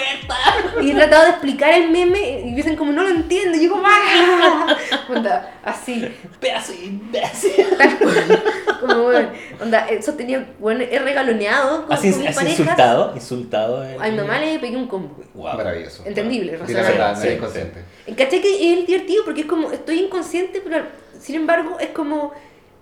[0.83, 3.57] Y he tratado de explicar el meme y dicen como, no lo entiendo.
[3.57, 4.77] Y yo como, ¡ah!
[5.09, 6.07] Onda, así.
[6.39, 7.65] Pedazo de imbécil.
[7.77, 8.43] Tal cual.
[8.81, 9.29] Como, bueno,
[9.61, 12.59] onda, eso tenía, bueno, he regaloneado con, ¿Has, con has parejas.
[12.59, 13.11] insultado?
[13.15, 13.81] Insultado.
[13.99, 15.15] A mi mamá le pegué un combo.
[15.33, 15.55] Wow.
[15.57, 16.03] Maravilloso.
[16.05, 17.27] Entendible, Sí, la razonable, verdad, sí.
[17.27, 17.83] eres consciente.
[18.17, 19.23] ¿Cachai que es divertido?
[19.25, 20.83] Porque es como, estoy inconsciente, pero
[21.19, 22.33] sin embargo es como,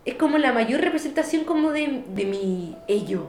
[0.06, 3.28] es como la mayor representación como de, de mi ello.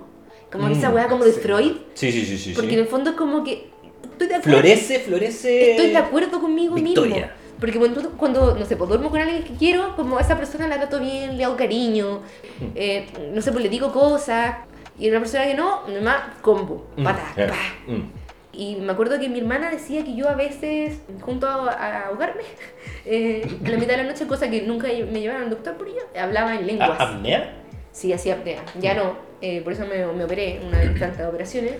[0.51, 1.41] Como Mm, esa weá como de sí.
[1.41, 1.73] Freud.
[1.95, 2.53] Sí, sí, sí, sí.
[2.55, 2.75] Porque sí.
[2.77, 3.71] en el fondo es como que
[4.05, 4.59] estoy de acuerdo.
[4.61, 5.71] Florece, florece.
[5.73, 7.15] Estoy de acuerdo conmigo Victoria.
[7.17, 7.31] mismo.
[7.61, 10.67] Porque cuando, cuando, no sé, pues duermo con alguien que quiero, como a esa persona
[10.67, 12.21] la trato bien, le hago cariño,
[12.61, 12.65] Mm.
[12.75, 14.57] eh, no sé, pues le digo cosas.
[14.99, 17.93] Y una persona que no, nomás combo, Mm, pata, pa.
[17.93, 18.11] mm.
[18.55, 22.43] Y me acuerdo que mi hermana decía que yo a veces, junto a, a ahogarme,
[23.07, 25.87] eh, a la mitad de la noche, cosa que nunca me llevaron al doctor por
[25.89, 26.91] ello, hablaba en lenguas.
[27.01, 27.55] ¿A- ¿Apnea?
[27.93, 28.63] Sí, hacía apnea.
[28.81, 31.75] Ya no, eh, por eso me, me operé, una de mis tantas operaciones.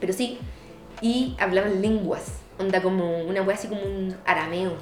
[0.00, 0.38] Pero sí,
[1.00, 2.24] y hablaba en lenguas.
[2.58, 4.72] Onda como una wea así como un arameo.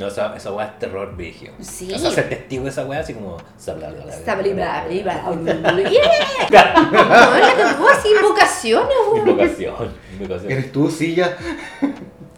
[0.00, 1.52] No, esa, esa weá es terror, vigio.
[1.60, 1.92] Sí.
[1.92, 3.36] O sea, ser testigo de esa weá así como.
[3.58, 5.72] sabla, bla, bla, bla, Está bla, bla, bla, bla, bla, bla, bla.
[5.72, 6.74] bla, ¡Yeah!
[7.78, 9.28] No, así, invocaciones, weón.
[9.28, 10.52] Invocación, invocación.
[10.52, 11.36] ¿Eres tú, silla?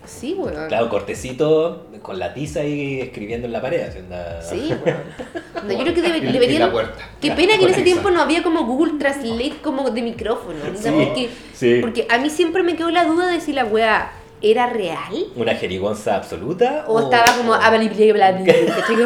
[0.07, 0.69] Sí, weón.
[0.69, 3.83] Claro, cortecito con la tiza ahí escribiendo en la pared.
[4.43, 4.99] Sí, weón.
[5.67, 6.61] No, yo creo que debe- deberían...
[6.63, 7.09] la puerta.
[7.21, 10.59] Qué pena que en ese tiempo no había como Google Translate como de micrófono.
[10.73, 10.79] ¿no?
[10.79, 11.79] Sí, porque, sí.
[11.81, 14.13] porque a mí siempre me quedó la duda de si la wea
[14.51, 16.85] era real ¿Una jerigonza absoluta?
[16.87, 17.55] o estaba como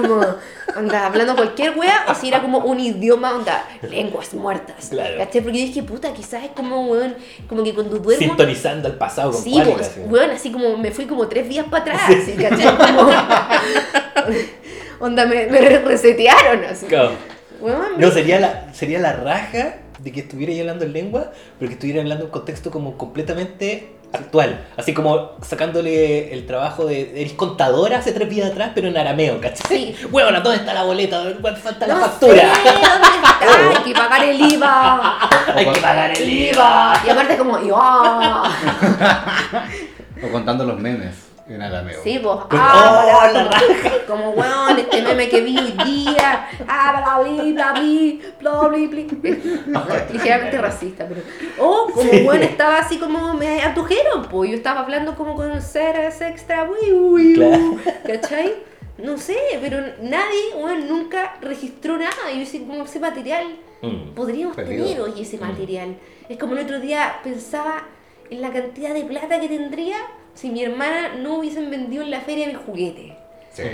[0.02, 0.24] como
[0.76, 5.16] onda, hablando cualquier wea o si era como un idioma onda lenguas muertas Claro.
[5.18, 5.40] ¿cachai?
[5.42, 7.14] porque yo dije puta quizás es como weón
[7.48, 10.00] como que cuando duermo Sintonizando el pasado con Sí, cuál pues, así.
[10.00, 12.02] weón, así como me fui como tres días para atrás,
[12.40, 12.76] ¿cachai?
[12.76, 13.10] Como,
[15.00, 16.86] onda, me, me resetearon, así.
[16.86, 17.12] Claro.
[17.60, 21.74] Weón, No, sería la, sería la raja de que estuviera hablando en lengua, pero que
[21.74, 24.66] estuviera hablando en un contexto como completamente actual.
[24.76, 27.20] Así como sacándole el trabajo de.
[27.20, 29.66] Eres contadora hace tres días atrás, pero en arameo, ¿cachai?
[29.68, 29.96] Sí.
[30.10, 31.18] Bueno, ¿dónde está la boleta?
[31.18, 32.54] ¿Dónde falta la no factura?
[32.54, 33.38] sé, ¿dónde está?
[33.78, 35.18] Hay que pagar el IVA.
[35.54, 37.02] Hay que pagar el IVA.
[37.06, 38.50] Y aparte como, y, ah.
[40.22, 42.00] O contando los memes en arameo.
[42.02, 43.50] Sí, Con- ah, ¡Oh, la
[44.06, 48.70] como, como, weón, este meme que vi hoy día, ah, bla, bla, bla, bla, bla,
[49.70, 50.06] bla, bla.
[50.12, 51.22] Ligeramente racista, pero.
[51.58, 56.20] O como, weón, estaba así como, me abdujeron, pues, yo estaba hablando como con seres
[56.20, 57.76] extra, uy, uy, Claro.
[58.06, 58.54] ¿cachai?
[58.98, 62.30] No sé, pero nadie, weón, nunca registró nada.
[62.32, 63.46] Y yo decía, como ese material,
[63.80, 64.10] Mm.
[64.16, 64.84] podríamos Perdido.
[64.86, 65.96] tener hoy ese material.
[66.28, 67.84] Es como el otro día pensaba
[68.28, 69.96] en la cantidad de plata que tendría
[70.38, 73.16] si mi hermana no hubiesen vendido en la feria mi juguete.
[73.52, 73.64] Sí.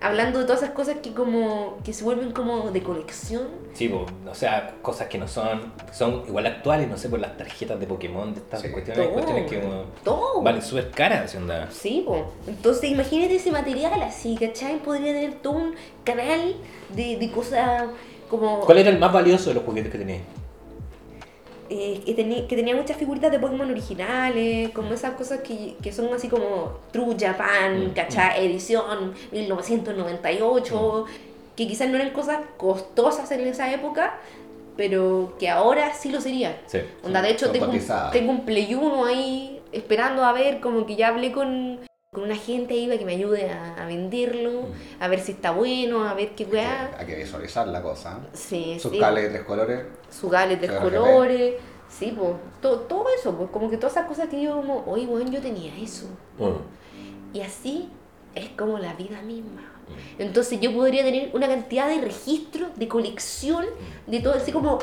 [0.00, 3.48] Hablando de todas esas cosas que como que se vuelven como de colección.
[3.72, 7.36] Sí, po, o sea, cosas que no son, son igual actuales, no sé, por las
[7.36, 8.68] tarjetas de Pokémon, de estas Sí.
[8.68, 9.12] cuestiones, Todo.
[9.14, 10.42] cuestiones que uno- Todo.
[10.42, 11.68] valen súper caras, onda.
[11.72, 12.30] Sí, po.
[12.46, 14.78] Entonces imagínate ese material así, ¿cachai?
[14.78, 16.54] Podría tener todo un canal
[16.94, 17.86] de, de cosas
[18.30, 18.60] como...
[18.60, 20.20] ¿Cuál era el más valioso de los juguetes que tenías?
[21.72, 25.90] Eh, que, tenía, que tenía muchas figuritas de Pokémon originales, como esas cosas que, que
[25.92, 28.46] son así como True Japan, Mm, ¿cachai?
[28.46, 31.04] Edición 1998,
[31.56, 34.18] que quizás no eran cosas costosas en esa época,
[34.76, 36.56] pero que ahora sí lo serían.
[36.66, 36.78] Sí.
[37.02, 37.80] Onda, de hecho, tengo un,
[38.12, 41.80] tengo un Play 1 ahí esperando a ver, como que ya hablé con,
[42.14, 45.02] con una gente ahí para que me ayude a, a venderlo, Mm.
[45.02, 46.94] a ver si está bueno, a ver qué weá.
[46.98, 48.18] Hay que visualizar la cosa.
[48.34, 48.98] Sí, Sus sí.
[49.00, 49.86] de tres colores.
[50.10, 50.78] su gale de RGB.
[50.82, 51.54] colores,
[51.88, 55.06] sí, pues, todo, todo eso, pues como que todas esas cosas que yo como, oye,
[55.06, 56.04] bueno, yo tenía eso.
[56.38, 57.34] Mm.
[57.34, 57.88] Y así
[58.34, 59.62] es como la vida misma.
[60.18, 63.64] Entonces yo podría tener una cantidad de registros, de colección,
[64.06, 64.78] de todo, así como,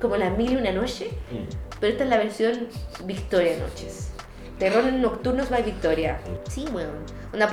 [0.00, 1.54] como las mil y una noche, Mm.
[1.80, 2.66] pero esta es la versión
[3.04, 4.12] Victoria Noches.
[4.58, 6.18] Terror nocturnos by Victoria.
[6.48, 6.90] Sí, weón.
[7.32, 7.52] Onda,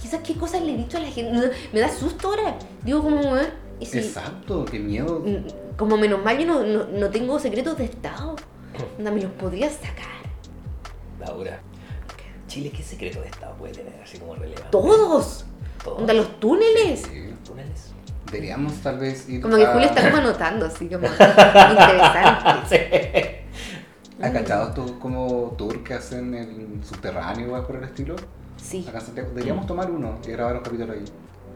[0.00, 1.50] quizás qué cosas le he dicho a la gente.
[1.72, 2.56] Me da susto ahora.
[2.84, 3.48] Digo como, weón.
[3.80, 5.20] ¿y si- Exacto, qué miedo.
[5.24, 8.36] Mm, como menos mal yo no, no, no tengo secretos de Estado.
[8.98, 10.06] Onda, me los podría sacar.
[11.18, 11.60] Laura.
[12.46, 14.68] Chile, ¿qué secreto de Estado puede tener así como relevante?
[14.70, 15.44] ¡Todos!
[15.84, 15.98] Todos.
[16.00, 17.00] Onda, los túneles.
[17.02, 17.34] Sí.
[17.44, 17.90] túneles.
[18.26, 21.06] Deberíamos tal vez ir Como que a- Julia está como anotando, así como
[22.28, 23.27] interesante.
[24.20, 28.16] ¿Has cachado estos como tour que hacen en subterráneo o algo por el estilo?
[28.56, 28.84] Sí.
[28.88, 29.28] Acá Santiago.
[29.28, 31.04] Deberíamos tomar uno y grabar un capítulo ahí.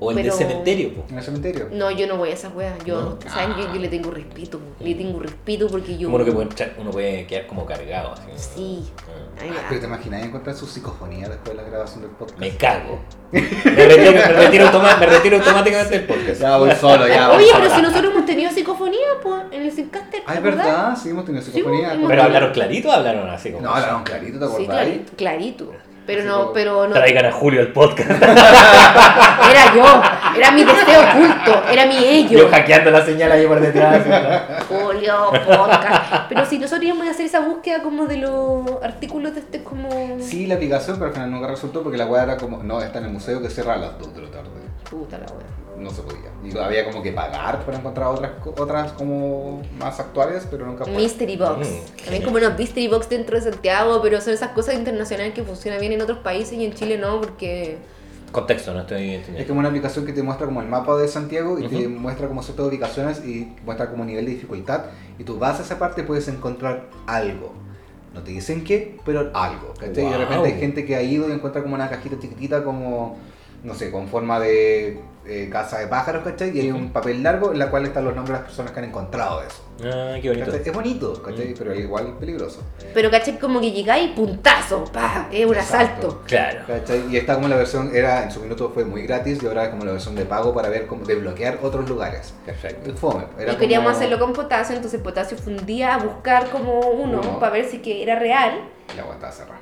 [0.05, 1.05] O el Pero- del cementerio, po.
[1.11, 1.68] En el cementerio.
[1.72, 2.74] No, yo no voy a esas weas.
[2.84, 3.18] Yo, No.
[3.30, 3.57] ¿saben?
[3.57, 4.61] Yo, yo le tengo respeto.
[4.80, 6.09] Le tengo respeto porque yo.
[6.09, 8.12] Como uno que puede echar- uno puede quedar como cargado.
[8.12, 8.48] Así.
[8.55, 8.84] Sí.
[9.09, 9.44] Ah.
[9.44, 12.38] Ah, pero te imaginas encontrar su psicofonía después de la grabación del podcast.
[12.38, 13.00] Me cago.
[13.32, 16.40] Me retiro, me retiro, automa- me retiro automáticamente del podcast.
[16.42, 17.28] Ya voy solo, ya.
[17.28, 17.62] voy Oye, solo.
[17.64, 20.20] pero si nosotros hemos tenido psicofonía, pues, en el Zencaster.
[20.20, 21.92] ¿te Ah, es verdad, sí, hemos tenido psicofonía.
[21.92, 23.64] Sí, ¿Pero hablaron clarito o hablaron así como?
[23.64, 24.66] No, hablaron clarito, ¿te Sí, acordás?
[24.84, 25.72] clarito, clarito.
[26.07, 26.94] Pero no, pero no.
[26.94, 28.11] Traigan a Julio al podcast.
[28.22, 30.03] Era yo.
[30.36, 31.62] Era mi deseo oculto.
[31.70, 32.38] Era mi ello.
[32.38, 34.05] Yo hackeando la señal ahí por detrás.
[34.70, 34.76] ¿no?
[34.76, 36.28] Julio, podcast.
[36.28, 39.88] Pero si nosotros íbamos a hacer esa búsqueda como de los artículos de este como.
[40.20, 42.98] Sí, la aplicación, pero al final nunca resultó porque la weá era como, no, está
[42.98, 44.50] en el museo que cierra a las 2 de la tarde.
[44.90, 45.61] Puta la wea.
[45.76, 46.30] No se podía.
[46.44, 50.94] Y había como que pagar para encontrar otras, otras como más actuales, pero nunca fue.
[50.94, 51.66] Mystery Box.
[51.68, 55.42] Mm, También como unos Mystery Box dentro de Santiago, pero son esas cosas internacionales que
[55.42, 57.78] funcionan bien en otros países y en Chile no, porque.
[58.32, 59.48] Contexto, no estoy Es entendiendo.
[59.48, 61.90] como una aplicación que te muestra como el mapa de Santiago y te Ujú.
[61.90, 64.84] muestra como ciertas ubicaciones y muestra como nivel de dificultad.
[65.18, 67.52] Y tú vas a esa parte y puedes encontrar algo.
[68.14, 69.74] No te dicen qué, pero algo.
[69.78, 70.04] ¿cachai?
[70.04, 70.18] Y de Wow.
[70.18, 73.16] repente hay gente que ha ido y encuentra como una cajita chiquitita como,
[73.64, 76.56] no sé, con forma de eh, casa de pájaros, ¿cachai?
[76.56, 78.78] Y hay un papel largo en la cual están los nombres de las personas que
[78.80, 79.62] han encontrado eso.
[79.84, 80.46] Ah, qué bonito.
[80.50, 80.62] ¿cachai?
[80.68, 81.48] Es bonito, ¿cachai?
[81.48, 81.54] Mm.
[81.58, 82.62] Pero igual es peligroso.
[82.92, 86.08] Pero caché como que llegáis puntazo, pa, es un Exacto.
[86.08, 86.22] asalto.
[86.26, 86.60] Claro.
[86.66, 87.04] ¿Cachai?
[87.10, 89.68] Y está como la versión, era en su minuto fue muy gratis y ahora es
[89.70, 92.34] como la versión de pago para ver cómo desbloquear otros lugares.
[92.44, 92.92] Perfecto.
[92.96, 93.24] Fome.
[93.38, 96.80] Era y queríamos como- hacerlo con potasio, entonces potasio fue un día a buscar como
[96.80, 97.38] uno, Uno.
[97.38, 98.68] para ver si que era real.
[98.92, 99.60] Y la agua estaba cerrada.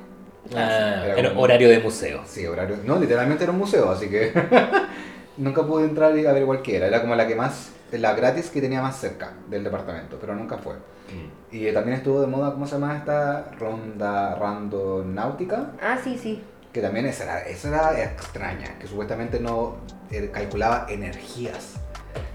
[0.53, 2.21] Ah, Era era como- horario de museo.
[2.25, 2.77] Sí, horario.
[2.83, 4.33] No, literalmente era un museo, así que.
[5.37, 6.87] nunca pude entrar y averiguar qué era.
[6.87, 10.57] Era como la que más, la gratis que tenía más cerca del departamento, pero nunca
[10.57, 10.73] fue.
[10.75, 11.55] Mm.
[11.55, 13.51] Y también estuvo de moda, ¿cómo se llama esta?
[13.59, 16.41] Ronda Randonáutica, Ah, sí, sí.
[16.71, 19.75] que también esa era, esa era extraña, que supuestamente no
[20.09, 21.75] eh, calculaba energías.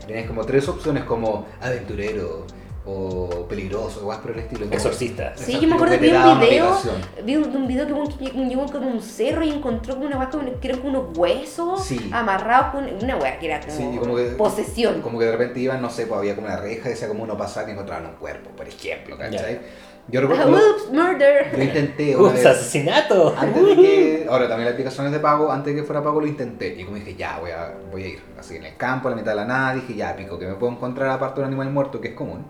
[0.06, 2.46] Tenías como tres opciones como aventurero
[2.86, 4.62] o peligroso, o por el estilo.
[4.66, 5.32] como- Exorcista.
[5.36, 6.78] Sí, Exacto, yo me acuerdo que vi un video,
[7.24, 10.18] vi un, un video que un- llegó como a un cerro y encontró como una
[10.18, 12.10] weá como- que unos huesos Sí.
[12.12, 15.02] amarrados con una weá que era como, Sí, como que, posesión.
[15.02, 17.24] Como que de repente iban, no sé, pues había como una reja y decía como
[17.24, 19.60] uno pasaba y encontraban un cuerpo, por ejemplo, ¿cachai?
[20.08, 21.52] Yo Ah, recuerdo, lo, Whoops, murder.
[21.58, 22.46] lo intenté una Ups, vez.
[22.46, 23.34] asesinato.
[23.36, 26.20] Antes de que, ahora también la aplicación es de pago, antes de que fuera pago
[26.20, 26.76] lo intenté.
[26.80, 28.22] Y como dije, ya, voy a, voy a ir.
[28.38, 30.54] Así en el campo, a la mitad de la nada, dije, ya, pico, que me
[30.54, 32.46] puedo encontrar aparte de un animal muerto, que es común.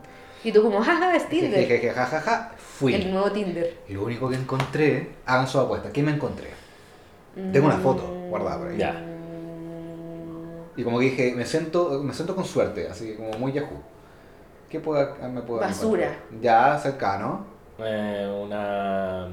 [0.46, 1.58] Y tú como, jaja, es Tinder.
[1.66, 2.94] Jejeje, jajaja, fui.
[2.94, 3.78] El nuevo Tinder.
[3.88, 6.50] Y lo único que encontré, hagan su apuesta, ¿qué me encontré?
[7.52, 8.78] Tengo una foto guardada por ahí.
[8.78, 8.94] Ya.
[10.76, 13.80] Y como que dije, me siento, me siento con suerte, así como muy Yahoo.
[14.70, 16.04] ¿Qué puedo, me puedo Basura.
[16.12, 16.40] encontrar?
[16.40, 17.44] Ya, cercano.
[17.80, 19.26] Eh, una.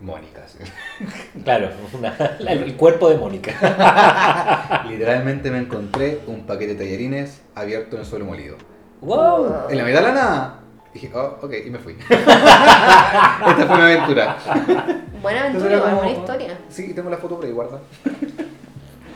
[0.00, 0.58] Mónica, sí.
[1.44, 3.52] Claro, una- la- el cuerpo de Mónica.
[4.88, 8.56] Literalmente me encontré un paquete de tallarines abierto en el suelo molido.
[9.00, 9.54] ¡Wow!
[9.70, 10.54] En la mitad de la nada.
[10.92, 11.92] Dije, oh, ok, y me fui.
[12.10, 14.36] Esta fue mi aventura.
[15.22, 16.58] Buena aventura, como- buena historia.
[16.68, 17.78] Sí, tengo la foto por ahí, guarda.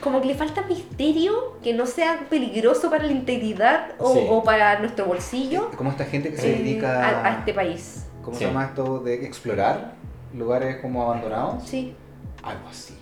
[0.01, 4.25] Como que le falta misterio, que no sea peligroso para la integridad o, Sí.
[4.29, 8.05] o para nuestro bolsillo Como esta gente que se eh, dedica a, a este país.
[8.21, 8.43] ¿Cómo Sí.
[8.43, 8.99] se llama esto?
[8.99, 9.93] De explorar
[10.33, 11.63] lugares como abandonados.
[11.65, 11.95] Sí.
[12.43, 12.97] Algo así.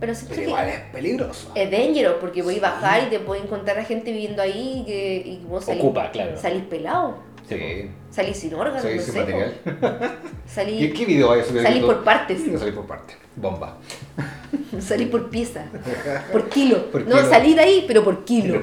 [0.00, 1.52] Pero siento Pero que igual es peligroso.
[1.54, 2.60] es dangerous porque voy a Sí.
[2.60, 6.10] bajar y te puedo encontrar a gente viviendo ahí y, que, y vos salís, Ocupa,
[6.10, 6.36] claro.
[6.40, 7.90] salís pelado, Sí.
[8.10, 9.18] salís sin órganos, no sin sé.
[9.20, 9.54] material.
[9.64, 9.70] po.
[10.00, 10.08] ¿Qué,
[10.46, 13.14] Salís, ¿Qué video hay salís por partes, Salís por parte.
[13.36, 13.76] Bomba.
[14.80, 15.64] salís por pieza,
[16.32, 16.86] por kilo.
[16.92, 17.28] Por no, kilo.
[17.28, 18.62] salí de ahí, pero por kilo.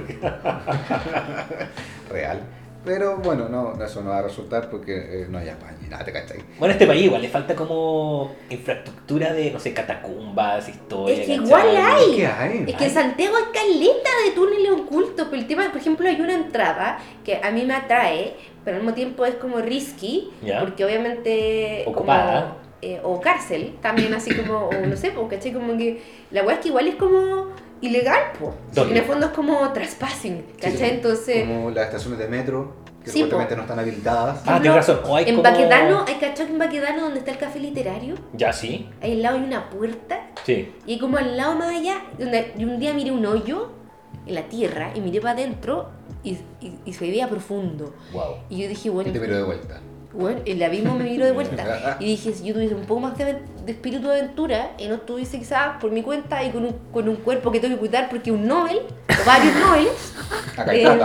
[2.10, 2.42] Real.
[2.86, 6.04] Pero bueno, no, eso no va a resultar porque eh, no hay España y nada,
[6.06, 6.38] te cachai.
[6.60, 11.16] Bueno, a este país igual le falta como infraestructura de, no sé, catacumbas, historia.
[11.16, 11.46] Es que ¿cachai?
[11.46, 12.16] igual hay.
[12.16, 12.66] ¿Qué hay?
[12.68, 16.20] Es que en Santiago hay caleta de túneles ocultos, pero el tema, por ejemplo, hay
[16.22, 20.60] una entrada que a mí me atrae, pero al mismo tiempo es como risky, Ya.
[20.60, 21.82] porque obviamente...
[21.86, 22.58] como, Ocupada.
[22.82, 25.54] eh, o cárcel, también así como, o no sé, porque ¿cachai?
[25.54, 27.48] Como que la weá es que igual es como
[27.82, 28.54] ilegal, po.
[28.74, 28.92] ¿Dónde?
[28.94, 30.78] En el fondo es como trespassing, ¿cachai?
[30.78, 32.74] Sí, Entonces, Como las estaciones de metro,
[33.08, 34.42] que Sí, supuestamente no están habilitadas.
[34.46, 35.00] Ah, tienes razón.
[35.06, 38.16] O hay en como- Baquedano, ¿hay cachai que en Baquedano donde está el café literario?
[38.34, 38.90] Ya, sí.
[39.02, 40.72] Ahí al lado hay una puerta Sí.
[40.86, 43.72] Y como al lado más allá, donde yo un día miré un hoyo
[44.26, 45.90] en la tierra y miré para adentro
[46.24, 46.32] y,
[46.62, 47.94] y, y se veía profundo.
[48.14, 48.36] Wow.
[48.50, 49.80] Y yo dije, Y bueno, te miro de vuelta.
[50.14, 51.98] bueno, el abismo me miró de vuelta.
[52.00, 53.26] Y dije, si yo tuviese un poco más de,
[53.66, 57.08] de espíritu de aventura y no estuviese quizás por mi cuenta y con un, con
[57.10, 58.80] un cuerpo que tengo que cuidar porque un Nobel,
[59.10, 59.88] o varios Nobel,
[60.58, 61.00] Acá hay Eh.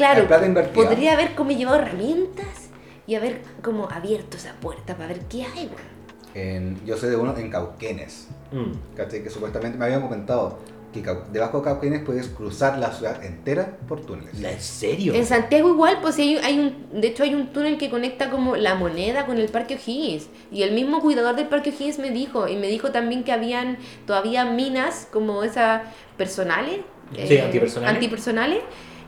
[0.00, 0.84] Claro, Hay plata invertida.
[0.84, 2.70] podría haber como llevado herramientas
[3.06, 6.00] y haber como abierto esa puerta para ver qué hay, weón.
[6.34, 8.28] En- yo sé de uno en Cauquenes.
[8.52, 8.96] Mm.
[8.96, 9.22] ¿Cachai?
[9.22, 10.58] Que supuestamente me habían comentado
[10.92, 14.42] que debajo de Cauquenes puedes cruzar la ciudad entera por túneles.
[14.42, 15.14] ¿En serio?
[15.14, 18.28] En Santiago igual, pues sí, hay, hay un, de hecho hay un túnel que conecta
[18.30, 20.28] como la moneda con el Parque O'Higgins.
[20.50, 23.78] Y el mismo cuidador del Parque O'Higgins me dijo, y me dijo también que habían
[24.06, 25.82] todavía minas como esas
[26.16, 26.80] personales.
[27.16, 27.94] eh, Sí, antipersonales.
[27.94, 28.58] antipersonales,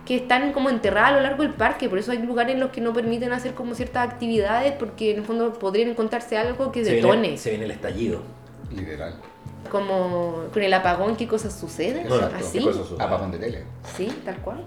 [0.06, 1.88] que están como enterradas a lo largo del parque.
[1.88, 5.18] Por eso hay lugares en los que no permiten hacer como ciertas actividades, porque en
[5.18, 7.20] el fondo podrían encontrarse algo que se, detone.
[7.20, 8.20] viene, se viene el estallido.
[8.74, 9.14] Literal.
[9.70, 12.06] Como con el apagón, ¿qué cosas suceden?
[12.06, 12.36] Exacto.
[12.36, 13.02] Así, ¿Qué cosas suceden?
[13.02, 13.64] Apagón de tele.
[13.96, 14.64] sí, tal cual.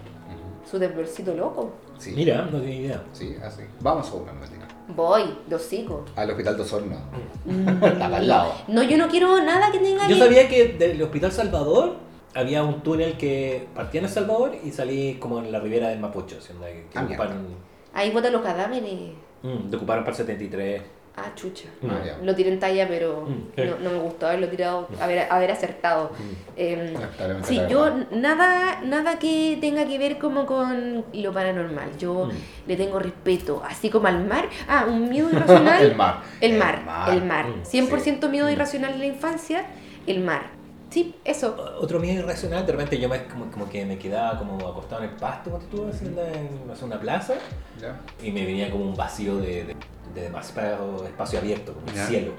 [0.70, 1.74] Su temblorcito loco.
[2.00, 2.14] Sí.
[2.16, 3.04] Mira, no tenía idea.
[3.14, 3.62] Sí, así.
[3.82, 4.68] Vamos a una mentira.
[4.88, 6.06] Voy, de hocico.
[6.16, 6.98] Al hospital de Osorno.
[7.46, 7.84] Mm.
[7.84, 8.54] Estaba al lado.
[8.68, 11.98] No, yo no quiero nada que tenga Yo sabía que del Hospital Salvador
[12.36, 16.00] había un túnel que partía en El Salvador y salí como en la ribera del
[16.00, 17.48] Mapocho, así, donde- que Ah, ocuparon,
[17.94, 18.92] Ahí botan los cadáveres.
[19.42, 20.82] mm, te ocuparon para el 73.
[21.18, 21.70] Ah, chucha.
[21.82, 21.88] Mm.
[21.90, 22.18] Ah.
[22.24, 26.12] Lo tiré en talla, pero Mm, no, no me gustó haberlo tirado, haber, haber acertado.
[26.12, 26.34] Mm.
[26.58, 26.94] Eh,
[27.44, 31.98] sí, yo nada, nada que tenga que ver como con lo paranormal.
[31.98, 32.32] Yo Mm.
[32.68, 34.50] le tengo respeto, así como al mar.
[34.68, 35.82] Ah, un miedo irracional.
[35.82, 36.22] el mar.
[36.42, 36.82] El mar,
[37.14, 37.46] el mar.
[37.48, 39.66] Mm, 100% miedo irracional en la infancia,
[40.08, 40.55] el mar.
[40.96, 41.54] Sí, eso.
[41.82, 45.10] Otro miedo irracional, de repente yo me, como, como que me quedaba como acostado en
[45.10, 47.34] el pasto cuando estuve haciendo en sé, una plaza
[47.82, 48.00] Ya.
[48.26, 49.76] y me venía como un vacío de, de,
[50.16, 52.32] de demasiado espacio abierto, como el cielo.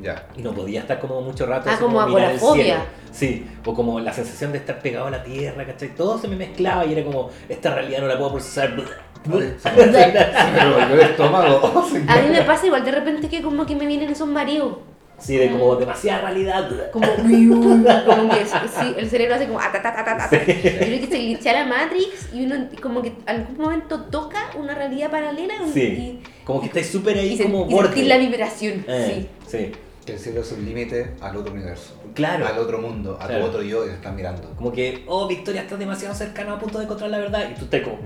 [0.00, 0.28] Ya.
[0.36, 1.68] Y no podía estar como mucho rato.
[1.68, 2.82] Ah, así como mirar el cielo.
[3.10, 5.92] Sí, o como la sensación de estar pegado a la tierra, ¿cachai?
[5.96, 8.76] Todo se me mezclaba y era como, esta realidad no la puedo procesar.
[9.24, 11.84] Se me se me revolvió el estómago.
[12.08, 14.78] A mí me pasa igual de repente que como que me vienen esos mareos.
[15.22, 16.90] Sí, de como demasiada realidad.
[16.90, 20.28] Como, como que sí, el cerebro hace como ah, ta.
[20.32, 24.50] Yo creo que se glitcha la Matrix y uno como que en algún momento toca
[24.58, 25.80] una realidad paralela y- Sí.
[25.80, 27.88] y, Como que estáis súper ahí y, como y borde.
[27.88, 28.84] sentir la vibración.
[28.88, 29.70] Eh, sí.
[30.04, 31.94] Que el cielo es un límite al otro universo.
[32.14, 32.44] Claro.
[32.44, 33.42] Al otro mundo, a Claro.
[33.44, 34.50] tu otro yo que te están mirando.
[34.56, 37.48] Como que, oh, Victoria, estás demasiado cercano a punto de encontrar la verdad.
[37.50, 37.98] Y tú estás como.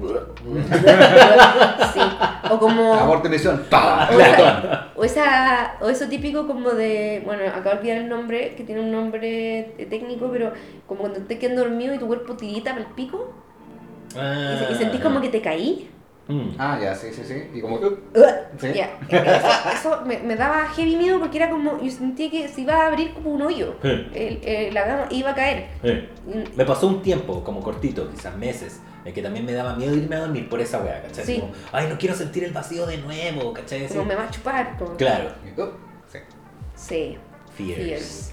[1.94, 2.00] Sí.
[2.50, 2.94] O como.
[2.94, 3.64] Aborto misión.
[3.70, 4.08] ¡Pam!
[4.14, 8.54] O, esa, o, esa, o eso típico como de, bueno, acabo de olvidar el nombre,
[8.56, 10.52] que tiene un nombre técnico, pero
[10.86, 13.32] como cuando te quedas dormido y tu cuerpo tirita para el pico
[14.10, 14.14] y,
[14.66, 15.90] se- y sentís como que te caí.
[16.28, 16.56] Mm.
[16.58, 17.50] Ah, ya, sí, sí, sí.
[17.54, 17.86] Y como que.
[18.58, 18.72] Sí.
[18.74, 22.62] Ya, Eso, eso me, me daba heavy miedo porque era como, yo sentía que se
[22.62, 25.68] iba a abrir como un hoyo, el- el- la cama iba a caer.
[25.84, 26.08] Y-
[26.56, 30.16] Me pasó un tiempo, como cortito, quizás meses, en que también me daba miedo irme
[30.16, 31.24] a dormir por esa wea, ¿cachai?
[31.24, 31.38] Sí.
[31.38, 33.86] Como, ay, no quiero sentir el vacío de nuevo, ¿cachai?
[33.86, 34.76] Como me va a chupar.
[34.78, 35.30] Como, Claro.
[36.10, 36.18] Sí.
[36.74, 37.18] Sí.
[37.56, 37.76] Fears.
[37.78, 38.32] Fears.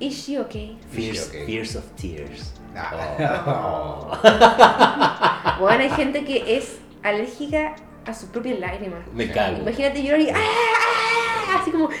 [0.00, 0.78] Is she okay?
[0.90, 2.52] Fears, fears of tears.
[2.76, 3.42] Ah.
[3.46, 5.56] Oh.
[5.60, 7.74] Bueno, hay gente que es alérgica
[8.06, 9.00] a sus propias lágrimas.
[9.14, 9.58] Me cago.
[9.58, 10.34] Imagínate llorar y ¡ah!
[10.36, 11.58] ¡ah!
[11.60, 11.88] así como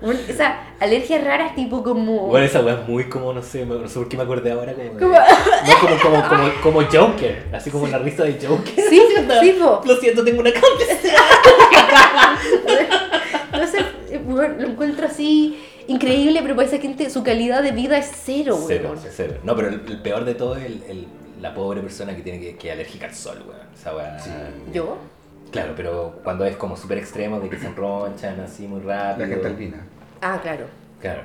[0.00, 3.66] Bueno, esa alergia rara es tipo como Bueno, esa wea es muy como, no sé,
[3.66, 4.92] no sé por qué me acordé ahora como...
[4.92, 5.12] de- Como-
[5.66, 8.74] No, como, como, como, como Joker, así como la risa de Joker.
[8.88, 9.02] Sí,
[9.40, 9.82] sí, po.
[9.84, 10.72] Lo siento, tengo una cámara.
[13.52, 13.84] Entonces,
[14.24, 15.58] bueno, lo encuentro así
[15.88, 18.98] increíble, pero para esa gente su calidad de vida es cero, Cero, weón.
[19.10, 19.34] cero.
[19.42, 21.06] No, pero el, el peor de todo es el, el-
[21.40, 23.60] la pobre persona que tiene que, que alérgica al sol, weón.
[23.74, 24.18] Esa weá.
[24.18, 24.30] Sí.
[24.72, 24.96] ¿Yo?
[25.52, 29.26] Claro, pero cuando es como súper extremo, de que se enronchan así muy rápido.
[29.26, 29.86] La gente albina.
[30.20, 30.66] Ah, claro.
[31.00, 31.22] Claro.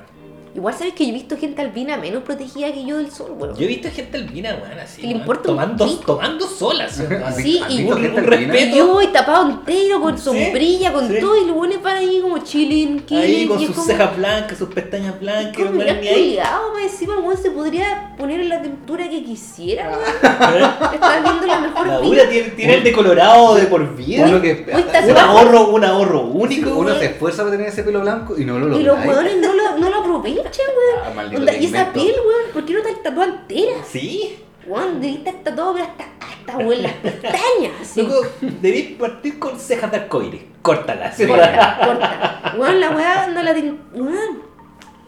[0.54, 3.56] Igual sabes que yo he visto gente albina menos protegida que yo del sol, weón.
[3.56, 5.00] Yo he visto gente albina, weón, así.
[5.00, 6.02] Que le weón, importa un tomando, pico.
[6.04, 7.02] tomando sola, ¿sí?
[7.24, 8.56] ¿Has Sí, visto- has y un- respeto.
[8.56, 11.16] Y yo voy tapado entero con Sí, sombrilla, con sí.
[11.20, 13.22] todo, y los buenos para ahí como chilling, killing.
[13.24, 16.08] Ahí con sus como- cejas blancas, sus pestañas blancas, ahí.
[16.14, 20.94] culiao, más encima weón se podría poner en la temperatura que quisiera, weón.
[20.94, 22.28] Estás viendo la mejor La vida.
[22.30, 24.26] tiene, tiene el decolorado de por vida.
[24.28, 24.64] Uno que.
[25.08, 26.98] Un ahorro, un ahorro único, Uno weón.
[27.00, 28.80] se esfuerza para tener ese pelo blanco y no lo logra.
[28.80, 31.02] Y los weones no lo, no lo aprovechan, weón.
[31.04, 33.76] Ah, maldito Onda, y esa piel, weón, ¿por qué no está tatuada entera?
[33.88, 34.38] Sí.
[34.66, 37.96] Weón, debería estar tatuado, pero hasta, hasta weón, las pestañas.
[37.96, 40.42] Loco, debís partir con cejas de arcoíris.
[40.62, 41.16] Córtalas.
[41.16, 42.54] Corta, corta.
[42.58, 43.78] Weón, la weá no la ten...
[43.94, 44.42] Weón.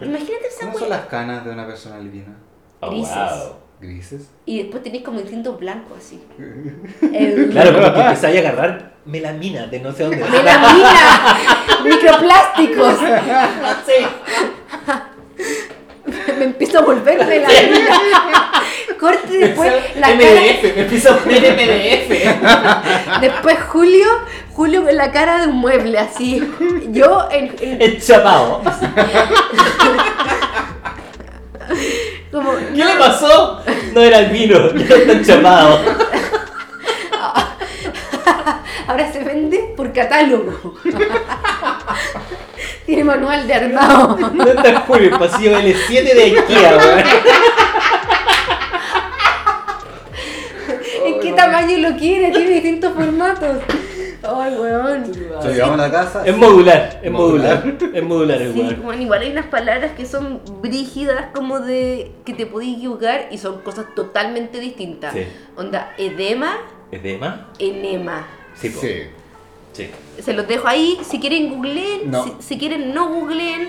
[0.01, 2.37] Imagínate esa ¿Cómo son las canas de una persona albina?
[2.81, 3.15] Oh, Grises.
[3.17, 3.57] wow.
[3.81, 4.31] ¿Grises?
[4.45, 6.23] Y después tenéis como distintos blancos así.
[7.13, 10.19] Eh, Claro, como que empezáis a agarrar melamina de no sé dónde.
[10.19, 11.39] Melamina,
[11.85, 12.95] microplásticos.
[13.87, 14.05] Sí.
[16.59, 18.53] Empiezo a volver melamina.
[18.99, 20.15] Corte y después la cara.
[20.17, 23.21] MDF, me empiezo a poner MDF.
[23.21, 24.07] Después Julio,
[24.55, 26.43] Julio con la cara de un mueble así.
[26.93, 28.63] Yo en, en- Enchapado.
[32.33, 33.61] como ¿Qué le pasó?
[33.93, 35.79] No era el vino, era enchapado.
[38.89, 40.75] ahora se vende por catálogo.
[42.87, 44.17] Tiene manual de armado.
[44.21, 45.13] ¿Dónde está Julio?
[45.13, 47.03] El pasillo L7 de Ikea, weón.
[51.07, 52.31] ¿En qué tamaño lo quiere?
[52.31, 53.57] Tiene distintos formatos.
[54.23, 55.13] Ay, weón.
[55.31, 56.25] Lo llevamos a la casa.
[56.25, 57.77] Es modular, es Modular.
[57.93, 62.35] Es modular el Sí, bueno, igual hay unas palabras que son brígidas como de que
[62.35, 65.13] te podías equivocar y son cosas totalmente distintas.
[65.13, 65.27] Sí.
[65.57, 66.57] Onda, edema,
[66.91, 67.49] ¿Edema?
[67.59, 68.27] enema.
[68.55, 68.81] Sí, po.
[68.81, 69.03] Sí.
[69.77, 69.91] Sí.
[70.23, 72.25] Se los dejo ahí, si quieren googleen, No.
[72.25, 73.69] si, si quieren no googleen,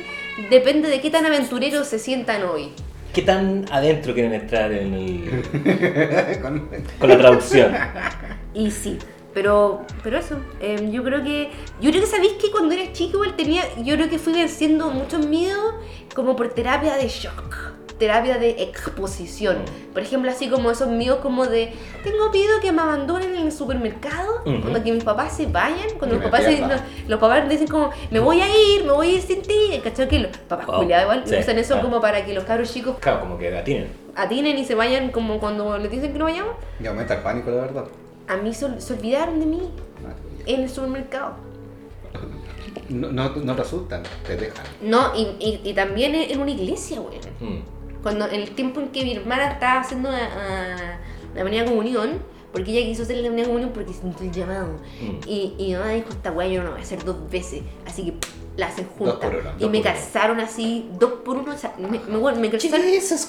[0.49, 2.69] depende de qué tan aventureros se sientan hoy.
[3.13, 6.39] ¿Qué tan adentro quieren entrar en el...
[6.41, 7.73] Con- con la traducción?
[8.53, 8.97] Y sí,
[9.37, 13.17] pero, pero eso, em, yo creo que, yo creo que sabéis que cuando era chico
[13.17, 15.75] igual tenía, yo creo que fui venciendo muchos miedos
[16.15, 17.55] como por terapia de shock,
[17.99, 19.57] terapia de exposición.
[19.93, 21.71] Por ejemplo, así como esos miedos como de,
[22.03, 24.59] tengo miedo que me abandonen en el supermercado, Ujú.
[24.61, 27.91] cuando que mis papás se vayan, cuando los papás, se- los, los papás dicen como,
[28.09, 30.07] me voy a ir, me voy a ir sin ti, ¿cachai?
[30.07, 30.77] Que los papás Wow.
[30.79, 31.89] culiados igual Sí, usan eso claro.
[31.89, 33.87] como para que los cabros chicos Claro, como que gatinen.
[34.15, 36.55] atinen y se vayan como cuando les dicen que no vayamos.
[36.81, 37.85] Y aumenta el pánico, la verdad.
[38.27, 39.61] A mí se, ol- se olvidaron de mí
[40.45, 41.35] en el supermercado.
[42.89, 44.65] No, no, no te asustan, te dejan.
[44.81, 47.17] No, y, y, y también en una iglesia, güey.
[47.39, 47.61] Mm.
[48.01, 50.99] Cuando en el tiempo en que mi hermana estaba haciendo la,
[51.35, 52.19] la primera comunión,
[52.53, 54.67] porque ella quiso hacer la primera comunión porque sintió el llamado.
[55.01, 55.27] Mm.
[55.27, 57.61] Y, y mi mamá dijo, esta weá yo no la voy a hacer dos veces,
[57.85, 58.13] así que
[58.57, 59.17] la hacen uno,
[59.59, 62.49] y me calzaron así, dos por uno, o sea, me, me, me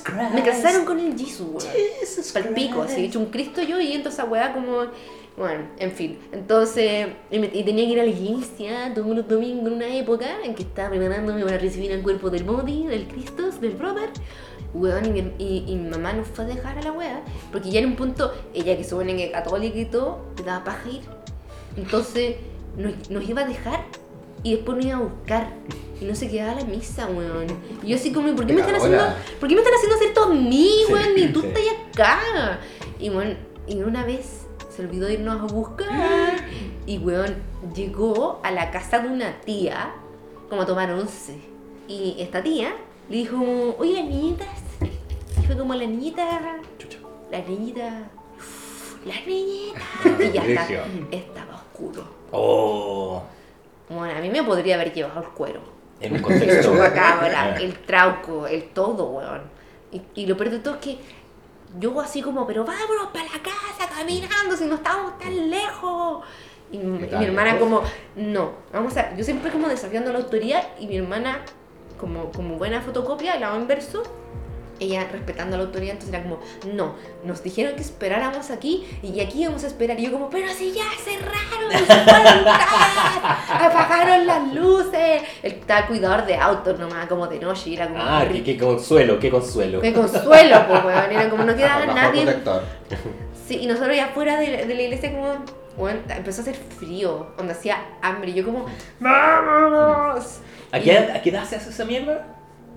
[0.03, 0.35] Christ.
[0.35, 1.61] me calzaron con el Jesus, weón.
[2.01, 4.87] Jesus Pal pico, así, hecho un Cristo yo y entonces esa weá como
[5.37, 6.18] Bueno, en fin.
[6.33, 9.87] Entonces, y, me- y tenía que ir a la iglesia todos los domingos en una
[9.95, 14.09] época en que estaba preparándome para recibir el cuerpo del Modi, del Cristo, del brother.
[14.74, 17.22] Weón, y, mi- y, y mi mamá nos fue a dejar a la wea,
[17.53, 20.89] porque ya en un punto, ella que supone que católica y todo, le daba paja
[20.89, 21.03] ir.
[21.76, 22.37] Entonces,
[22.76, 23.85] nos, nos iba a dejar
[24.43, 25.53] y después nos iba a buscar.
[26.01, 27.47] Y no se quedaba a la misa, weón.
[27.82, 29.03] Y yo así como, ¿por qué me están haciendo.
[29.41, 31.14] ¿por qué me están haciendo hacer esto a mí, Sí, weón?
[31.16, 31.49] Ni tú sí.
[31.49, 31.62] estás
[31.93, 32.61] acá.
[33.01, 33.34] Y bueno,
[33.66, 36.36] y una vez se olvidó irnos a buscar.
[36.86, 37.34] Y weón,
[37.74, 39.93] llegó a la casa de una tía,
[40.49, 41.39] como a tomar once.
[41.89, 42.74] Y esta tía
[43.11, 43.36] le dijo,
[43.78, 44.47] oye, las niñitas.
[45.43, 46.99] Y fue como la niñita, Chucha.
[47.32, 48.09] la niñita,
[49.05, 49.80] la niñita.
[50.22, 52.05] Y ya está, estaba oscuro.
[52.30, 53.22] Oh.
[53.89, 55.61] Bueno, a mí me podría haber llevado el cuero.
[56.01, 56.74] En un contexto.
[56.74, 57.57] La cabra, Ah.
[57.61, 59.43] el trauco, el todo, weón.
[59.93, 60.99] Y, y lo peor de todo es que
[61.78, 66.24] yo así como, pero vámonos para la casa caminando si no estamos tan lejos.
[66.70, 67.82] Y, mi- y tan mi hermana como,
[68.16, 71.41] no, vamos a, yo siempre como desafiando la autoridad y mi hermana
[71.99, 74.03] como, como buena fotocopia, el lado inverso,
[74.81, 76.41] ella respetando a la autoridad, entonces era como,
[76.72, 79.99] no, nos dijeron que esperáramos aquí y aquí vamos a esperar.
[79.99, 81.89] Y yo como, pero si ya cerraron,
[83.49, 85.22] apagaron las luces.
[85.43, 88.01] El, cuidador de autos nomás, como de noche, era como...
[88.03, 89.81] Ah, qué, qué consuelo, qué consuelo.
[89.81, 92.26] Qué consuelo, pues, weón, era como no quedaba nadie.
[93.47, 95.59] Sí, y nosotros ya fuera de, de la iglesia como...
[95.76, 98.31] Bueno, empezó a hacer frío, donde hacía hambre.
[98.31, 98.72] Y yo como, mm.
[99.01, 100.41] ¡vámonos!
[100.72, 102.26] ¿A qué, edad, ¿A qué edad se hace esa mierda?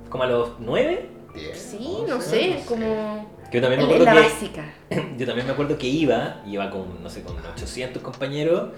[0.09, 1.09] ¿Como a los nueve?
[1.53, 3.41] Sí, no sé, no como...
[3.51, 4.73] Yo también, me acuerdo que, básica.
[5.17, 8.69] yo también me acuerdo que iba, iba con, no sé, con 800 compañeros.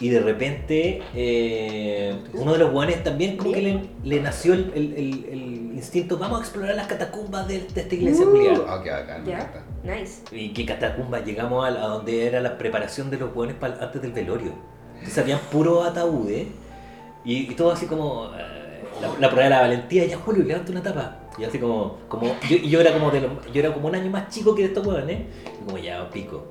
[0.00, 6.18] Y de repente, eh, uno de los guanes también como que le, nació el, instinto,
[6.18, 8.26] vamos a explorar las catacumbas de, de esta iglesia.
[8.26, 9.64] Uh, acá, yeah.
[9.82, 10.22] nice.
[10.32, 14.52] Y qué catacumbas, llegamos a, donde era la preparación de los guanes antes del velorio.
[14.94, 16.48] Entonces habían puro ataúd, ¿eh?
[17.24, 18.82] y, todo así como, eh,
[19.20, 22.56] la, prueba de la valentía, ya Julio, levanta una tapa y así como, como yo,
[22.56, 24.86] y yo era como de los- yo era como un año más chico que estos
[24.86, 25.22] hueones.
[25.44, 26.46] Y como ya pico.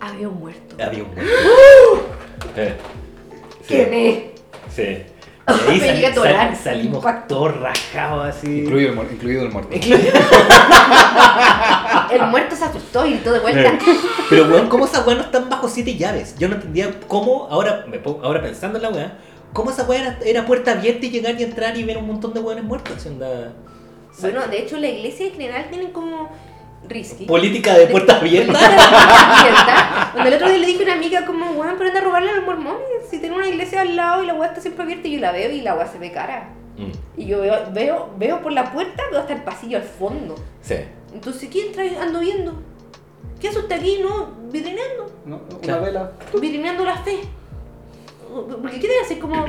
[0.00, 0.76] Había un muerto.
[0.84, 1.32] Había un muerto.
[2.56, 2.74] Eh,
[3.62, 4.34] sí, Quedé.
[4.74, 4.98] sí.
[5.50, 8.60] Y ahí sal- salimos todos rajados así.
[8.60, 9.74] Incluido el, incluido el muerto.
[12.12, 13.78] El muerto se asustó y gritó de vuelta.
[14.28, 16.34] Pero weón, ¿cómo esas no están bajo siete llaves?
[16.38, 19.18] Yo no entendía cómo, ahora, me pongo- ahora pensando en la wea,
[19.52, 22.32] ¿cómo esa wea era, era puerta abierta y llegar y entrar y ver un montón
[22.34, 23.04] de weones muertos?
[23.06, 23.52] Onda-
[24.20, 26.30] Bueno, de hecho, la iglesia en general tiene como
[26.88, 27.26] risky.
[27.26, 28.58] Política de puerta abierta.
[28.58, 30.10] abierta.
[30.12, 32.30] Cuando el otro día le dije a una amiga como, weón, pero anda a robarle
[32.30, 32.80] a los mormones.
[33.10, 35.32] Si tiene una iglesia al lado y la weá está siempre abierta y yo la
[35.32, 36.48] veo y la weá se ve cara.
[36.76, 40.34] Mm, Y yo veo, veo, veo por la puerta que hasta el pasillo al fondo.
[40.62, 40.76] sí.
[41.12, 42.54] Entonces, ¿quién entra ando viendo?
[43.40, 44.28] ¿Qué hace usted aquí, no?
[44.52, 45.10] Vitrineando.
[45.26, 45.40] ¿No?
[45.50, 45.82] Una Claro.
[45.82, 46.12] vela.
[46.40, 47.18] Vitrineando la fe.
[48.30, 49.44] Porque ¿qué debe hacer como...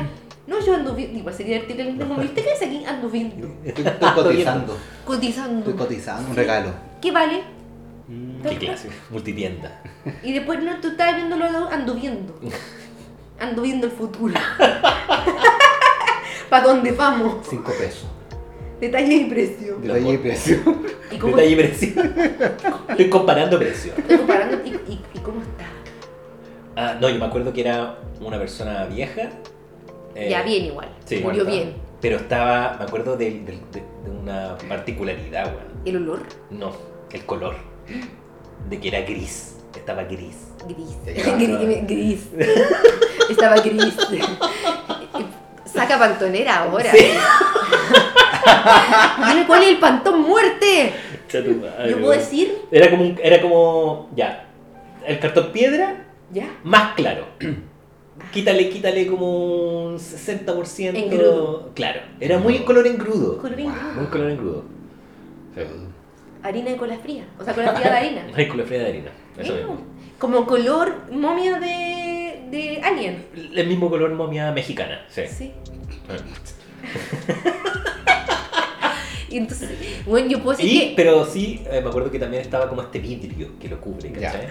[0.47, 1.19] No, yo ando viendo.
[1.19, 2.83] Igual sería divertido el como, ¿viste qué hace aquí?
[2.85, 3.47] Ando viendo.
[3.63, 4.77] Estoy, estoy cotizando.
[5.05, 5.59] Cotizando.
[5.59, 6.29] Estoy cotizando.
[6.29, 6.73] Un regalo.
[7.01, 7.43] ¿Qué vale?
[8.07, 8.89] Mm, Qué clase.
[9.09, 9.81] Multitienda.
[10.23, 12.39] Y después no, tú estás viendo lo de- ando viendo.
[13.39, 14.33] Ando viendo el futuro.
[16.49, 17.35] ¿Para dónde vamos?
[17.49, 18.05] Cinco pesos.
[18.79, 19.77] Detalle y precio.
[19.77, 20.57] Detalle y precio.
[21.11, 22.03] ¿Y cómo Detalle y precio.
[22.89, 23.97] Estoy comparando precios.
[23.97, 24.57] estoy comparando?
[24.65, 25.60] ¿Y, y, y cómo está?
[26.83, 29.29] Ah, no, yo me acuerdo que era una persona vieja.
[30.15, 30.89] eh, ya, bien igual.
[31.05, 31.75] sí, Murió bien.
[32.01, 35.67] Pero estaba, me acuerdo de, de- de- de una particularidad, weón.
[35.85, 36.23] ¿El olor?
[36.49, 36.71] No,
[37.11, 37.53] el color.
[38.67, 39.57] De que era gris.
[39.75, 40.37] Estaba gris.
[40.67, 40.97] Gris.
[41.05, 41.87] Gris.
[41.87, 42.29] gris.
[43.29, 43.95] Estaba gris.
[45.65, 46.91] Saca pantonera ahora.
[46.91, 47.05] Sí.
[49.29, 50.93] Dime cuál es el pantón muerte.
[51.27, 54.45] Cha tu madre, Yo puedo decir, Era como, un- era como, ya,
[55.05, 56.59] el cartón piedra ya.
[56.63, 57.25] más claro.
[58.31, 60.95] Quítale, quítale como un 60%.
[60.95, 61.71] Engrudo.
[61.73, 63.37] Claro, era muy color engrudo.
[63.39, 63.71] Colorín.
[63.95, 64.63] Muy color engrudo.
[66.43, 67.25] Harina de cola fría.
[67.39, 68.27] O sea, cola fría de harina.
[68.35, 69.11] Ay, color fría de harina.
[69.37, 69.77] Eso mismo.
[70.19, 73.25] Como color momia de, de alien.
[73.55, 75.23] El mismo color momia mexicana, sí.
[75.27, 75.51] Sí.
[79.31, 79.69] Y entonces,
[80.05, 80.93] bueno, yo puedo decir Y, que.
[80.95, 84.11] pero sí, eh, me acuerdo que también estaba como este vidrio que lo cubre.
[84.11, 84.47] ¿cachai?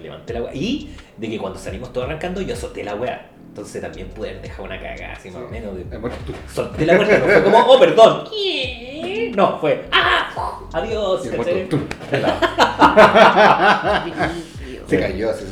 [0.00, 0.54] Que levanté la weá.
[0.54, 3.26] Y de que cuando salimos todos arrancando, yo solté la weá.
[3.48, 5.74] Entonces también pude haber dejado una cagada así más o menos.
[5.76, 5.84] de-.
[6.54, 8.24] Solté la puerta, no fue como, oh, perdón.
[9.36, 11.22] No, fue, ah, adiós.
[14.86, 15.44] Se cayó así.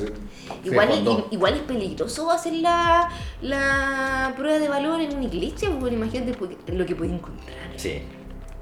[0.65, 3.09] Igual, i- igual es peligroso hacer la,
[3.41, 7.57] la prueba de valor en una iglesia, porque imagínate pues, lo que puedes encontrar.
[7.77, 8.03] Sí.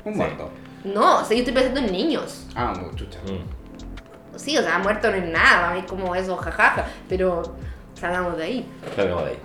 [0.04, 0.18] Un Sí.
[0.18, 0.50] muerto.
[0.84, 2.46] No, o sea, yo estoy pensando en niños.
[2.54, 3.18] Ah, muy chucha.
[3.24, 3.65] Mm.
[4.36, 7.56] Sí, o sea, muerto no es nada, es como eso, jajaja, pero
[7.94, 8.66] salgamos de ahí.
[8.94, 9.38] Salgamos de ahí.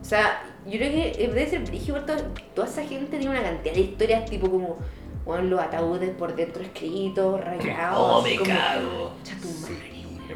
[0.00, 2.18] O sea, yo creo que debe ser brígido, toda,
[2.54, 4.78] toda esa gente tiene una cantidad de historias, tipo como,
[5.24, 7.98] bueno, los ataúdes por dentro escritos, rayados.
[7.98, 9.12] Oh, me como, cago.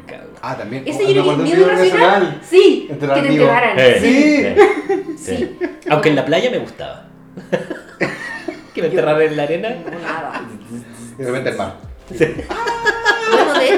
[0.07, 0.29] Cago.
[0.41, 0.83] Ah, también.
[0.85, 2.41] Ese oh, yo creo que me es acuerdo miedo irracional.
[2.43, 3.79] Sí, Entre que te enterraran.
[3.79, 4.55] Eh.
[5.17, 5.17] Sí.
[5.17, 5.35] Sí.
[5.35, 5.59] Sí.
[5.89, 7.07] Aunque en la playa me gustaba.
[8.73, 9.69] que me enterraran en la arena.
[9.69, 10.41] No, nada.
[11.17, 11.75] Y de repente el mar.
[12.09, 12.35] Bueno,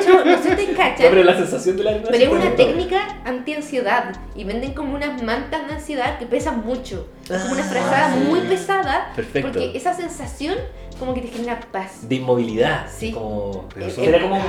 [0.26, 3.20] no sé si te No, cachan, pero la sensación de la pero es una técnica
[3.26, 7.08] anti-ansiedad y venden como unas mantas de ansiedad que pesan mucho.
[7.30, 8.20] Es como una Ah, frazada sí.
[8.28, 9.50] muy pesada Perfecto.
[9.52, 10.56] porque esa sensación
[11.00, 12.08] como que te genera paz.
[12.10, 12.88] De inmovilidad.
[12.90, 13.12] Sí.
[13.12, 13.68] Como...
[13.74, 14.42] Pero son Será como un,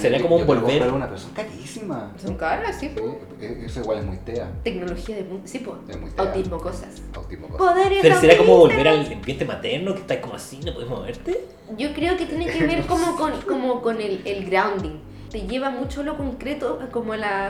[0.00, 0.92] será yo- como un volver.
[0.92, 2.04] una, pero son carísimas.
[2.22, 2.92] Son caras, sí.
[2.94, 3.02] Sí,
[3.44, 4.48] e- eso igual es muy tea.
[4.62, 5.78] Tecnología de sí, po.
[5.88, 6.24] Es muy tea.
[6.26, 7.02] autismo, cosas.
[7.12, 7.58] Autismo cosas.
[7.74, 11.44] Poderes Pero será como volver al ambiente materno que estás como así, no puedes moverte.
[11.76, 15.00] Yo creo que tiene que ver como con, como con el, el grounding.
[15.30, 17.48] Te lleva mucho lo concreto como a la,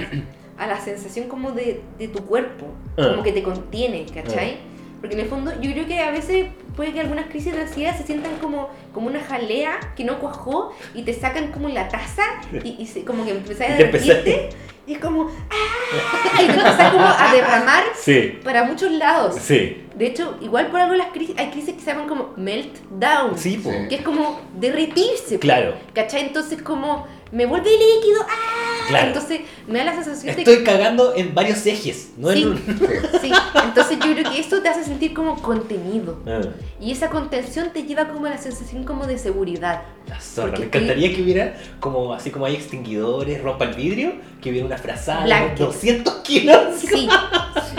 [0.58, 2.66] a la sensación como de, de tu cuerpo,
[2.98, 3.08] Ah.
[3.10, 4.58] como que te contiene, ¿cachai?
[5.00, 7.96] Porque en el fondo yo creo que a veces puede que algunas crisis de ansiedad
[7.96, 12.22] se sientan como, como una jalea que no cuajó y te sacan como la taza
[12.64, 14.48] y, y se- como que empezás a derretirte
[14.86, 16.42] y es como ¡ah!
[16.42, 18.38] y te empezás como a derramar Sí.
[18.42, 19.34] para muchos lados.
[19.40, 19.82] Sí.
[19.96, 23.36] De hecho, igual por algo las crisis, hay crisis que se llaman como meltdown.
[23.36, 23.60] Sí.
[23.88, 25.38] Que es como derretirse.
[25.38, 25.74] Claro.
[25.94, 26.22] ¿Cachai?
[26.22, 28.22] Entonces como me vuelve líquido.
[28.28, 28.86] ¡ah!
[28.88, 29.08] Claro.
[29.08, 32.42] Entonces me da la sensación de Estoy cagando en varios ejes, no Sí.
[32.42, 32.56] en un.
[32.56, 33.18] que...
[33.20, 33.32] Sí.
[33.64, 36.20] Entonces yo creo que esto te hace sentir como contenido.
[36.26, 36.40] Ah,
[36.80, 39.82] Y esa contención te lleva como a la sensación como de seguridad.
[40.08, 40.56] la zorra.
[40.58, 44.78] Me encantaría que hubiera, como así como hay extinguidores, rompa el vidrio, que hubiera una
[44.78, 45.58] frazada de Blanket.
[45.58, 46.56] 200 kilos.
[46.78, 47.08] Sí.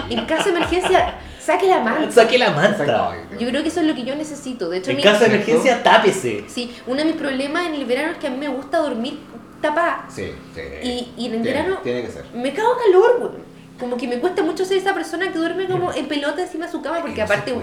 [0.10, 1.16] En caso de emergencia,
[1.48, 2.12] saque la manta.
[2.12, 3.16] Saque la manta.
[3.40, 4.70] Yo creo que eso es lo que yo necesito.
[4.70, 6.44] De hecho, En mi- caso de emergencia, tápese.
[6.48, 9.20] Sí, uno de mis problemas en el verano es que a mí me gusta dormir
[9.62, 10.06] tapada.
[10.10, 10.62] Sí, sí.
[10.84, 12.26] Y, y en el Tiene- verano Tiene que ser.
[12.34, 13.58] me cago en calor, güey.
[13.80, 16.72] Como que me cuesta mucho ser esa persona que duerme como en pelota encima de
[16.72, 17.54] su cama, porque aparte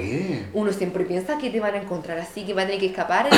[0.53, 3.27] uno siempre piensa que te van a encontrar así, que va a tener que escapar
[3.27, 3.33] el,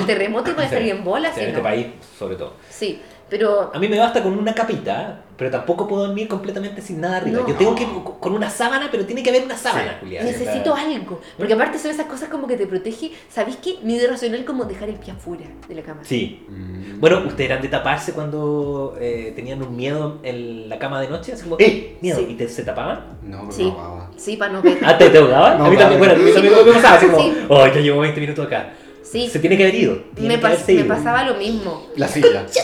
[0.00, 1.04] el terremoto y va a salir en.
[1.04, 1.86] Sí, y en este país,
[2.18, 2.54] sobre todo.
[2.68, 7.00] Sí, pero A mí me basta con una capita, pero tampoco puedo dormir completamente sin
[7.00, 7.40] nada arriba.
[7.42, 7.48] No.
[7.48, 7.86] Yo tengo que
[8.20, 9.96] con una sábana, pero tiene que haber una sábana, Sí.
[10.00, 10.24] Julián.
[10.24, 11.20] necesito algo.
[11.36, 13.10] Porque aparte son esas cosas como que te protege.
[13.28, 13.76] ¿Sabéis qué?
[13.82, 16.00] Mi idea racional como dejar el pie afuera de la cama.
[16.04, 16.46] Sí.
[16.48, 17.00] Mm.
[17.00, 21.32] Bueno, ¿ustedes eran de taparse cuando eh, tenían un miedo en la cama de noche?
[21.32, 21.96] Así como, ¡eh!
[22.00, 22.18] Miedo.
[22.18, 22.26] Sí.
[22.30, 23.18] ¿Y te, se tapaban?
[23.22, 23.64] No, pero Sí.
[23.64, 24.08] no.
[24.16, 24.78] Sí, para no ver.
[24.84, 25.58] ¿Ah, te, te ahogaban?
[25.58, 26.14] No, a mí también, claro.
[26.16, 27.24] bueno, a mí también me pasaba así como.
[27.48, 28.72] ¡oh, ya llevo 20 minutos acá!
[29.16, 29.98] Sí, Se tiene que haber ido.
[30.18, 31.86] Me, pas- pasaba lo mismo.
[31.96, 32.44] La silla.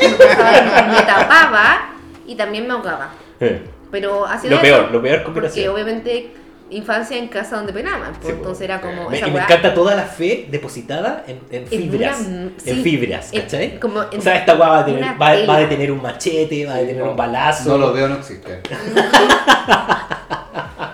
[0.00, 1.90] Me, tapaba
[2.26, 3.10] y también me ahogaba.
[3.40, 5.66] Eh, Pero así Lo peor, lo peor combinación.
[5.66, 6.30] Porque obviamente
[6.70, 8.12] infancia en casa donde penaban.
[8.12, 8.34] pues, Sí, pues.
[8.36, 9.10] entonces era como.
[9.10, 12.20] Me, esa y me weá- encanta toda la fe depositada en, en fibras.
[12.20, 13.80] una- en sí, fibras, en- ¿cachai?
[13.80, 16.66] como en o sea, esta weá va a, tener, va, va a detener un machete,
[16.66, 17.70] va a detener un balazo.
[17.70, 18.60] No lo veo, no existe.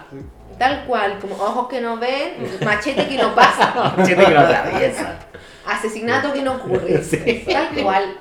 [0.58, 2.34] Tal cual, como ojos que no ven,
[2.64, 5.18] machete que no pasa, Machete que lo atraviesa.
[5.66, 7.02] asesinato que no ocurre.
[7.04, 7.44] Sí.
[7.50, 8.16] Tal cual.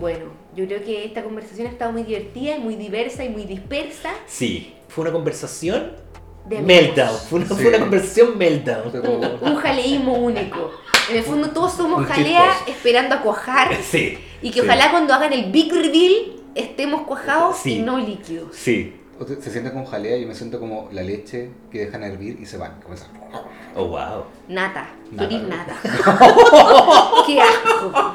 [0.00, 3.44] Bueno, yo creo que esta conversación ha estado muy divertida y muy diversa y muy
[3.44, 4.10] dispersa.
[4.26, 5.92] Sí, fue una conversación
[6.46, 7.16] De meltdown.
[7.28, 7.54] Fue una, Sí.
[7.54, 8.82] fue una conversación meltdown.
[9.42, 10.70] Un, un jaleísmo único.
[11.10, 14.18] En el fondo todos somos jalea esperando a cuajar Sí.
[14.42, 16.14] y que sí, ojalá cuando hagan el big reveal
[16.54, 17.76] estemos cuajados Sí.
[17.76, 18.54] y no líquidos.
[18.56, 18.97] Sí.
[19.40, 22.46] Se siente como jalea y yo me siento como la leche que dejan hervir y
[22.46, 22.80] se van.
[22.82, 23.06] Como esa-
[23.74, 24.24] Oh, wow.
[24.48, 25.24] Nata, tú Nata.
[25.34, 25.74] eres nata.
[27.26, 28.14] ¡Qué asco!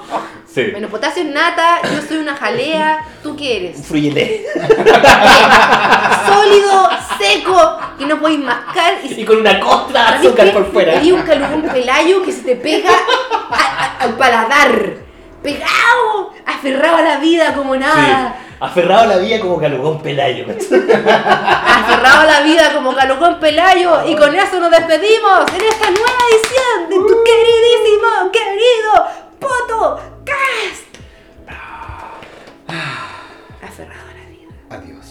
[0.51, 0.63] Sí.
[0.71, 3.85] Bueno, potasio es nata, yo soy una jalea, ¿tú qué eres?
[3.85, 4.45] Fruyele.
[6.25, 6.89] Sólido,
[7.19, 10.99] seco, que no podéis mascar y Y con una costra de ¿Sabes azúcar por fuera.
[10.99, 12.91] Hay un calugón pelayo que se te pega
[13.51, 15.02] a- a- al paladar
[15.43, 18.35] pegado, aferrado a la vida como nada.
[18.39, 18.55] Sí.
[18.59, 20.45] Aferrado a la vida como Calogón Pelayo.
[20.49, 24.07] Aferrado a la vida como Calogón Pelayo.
[24.07, 27.23] Y con eso nos despedimos en esta nueva edición de tu uh.
[27.25, 29.07] queridísimo, querido
[29.39, 30.95] Poto Cast.
[31.49, 32.13] Ah.
[33.61, 34.51] Aferrado a la vida.
[34.69, 35.02] Adiós.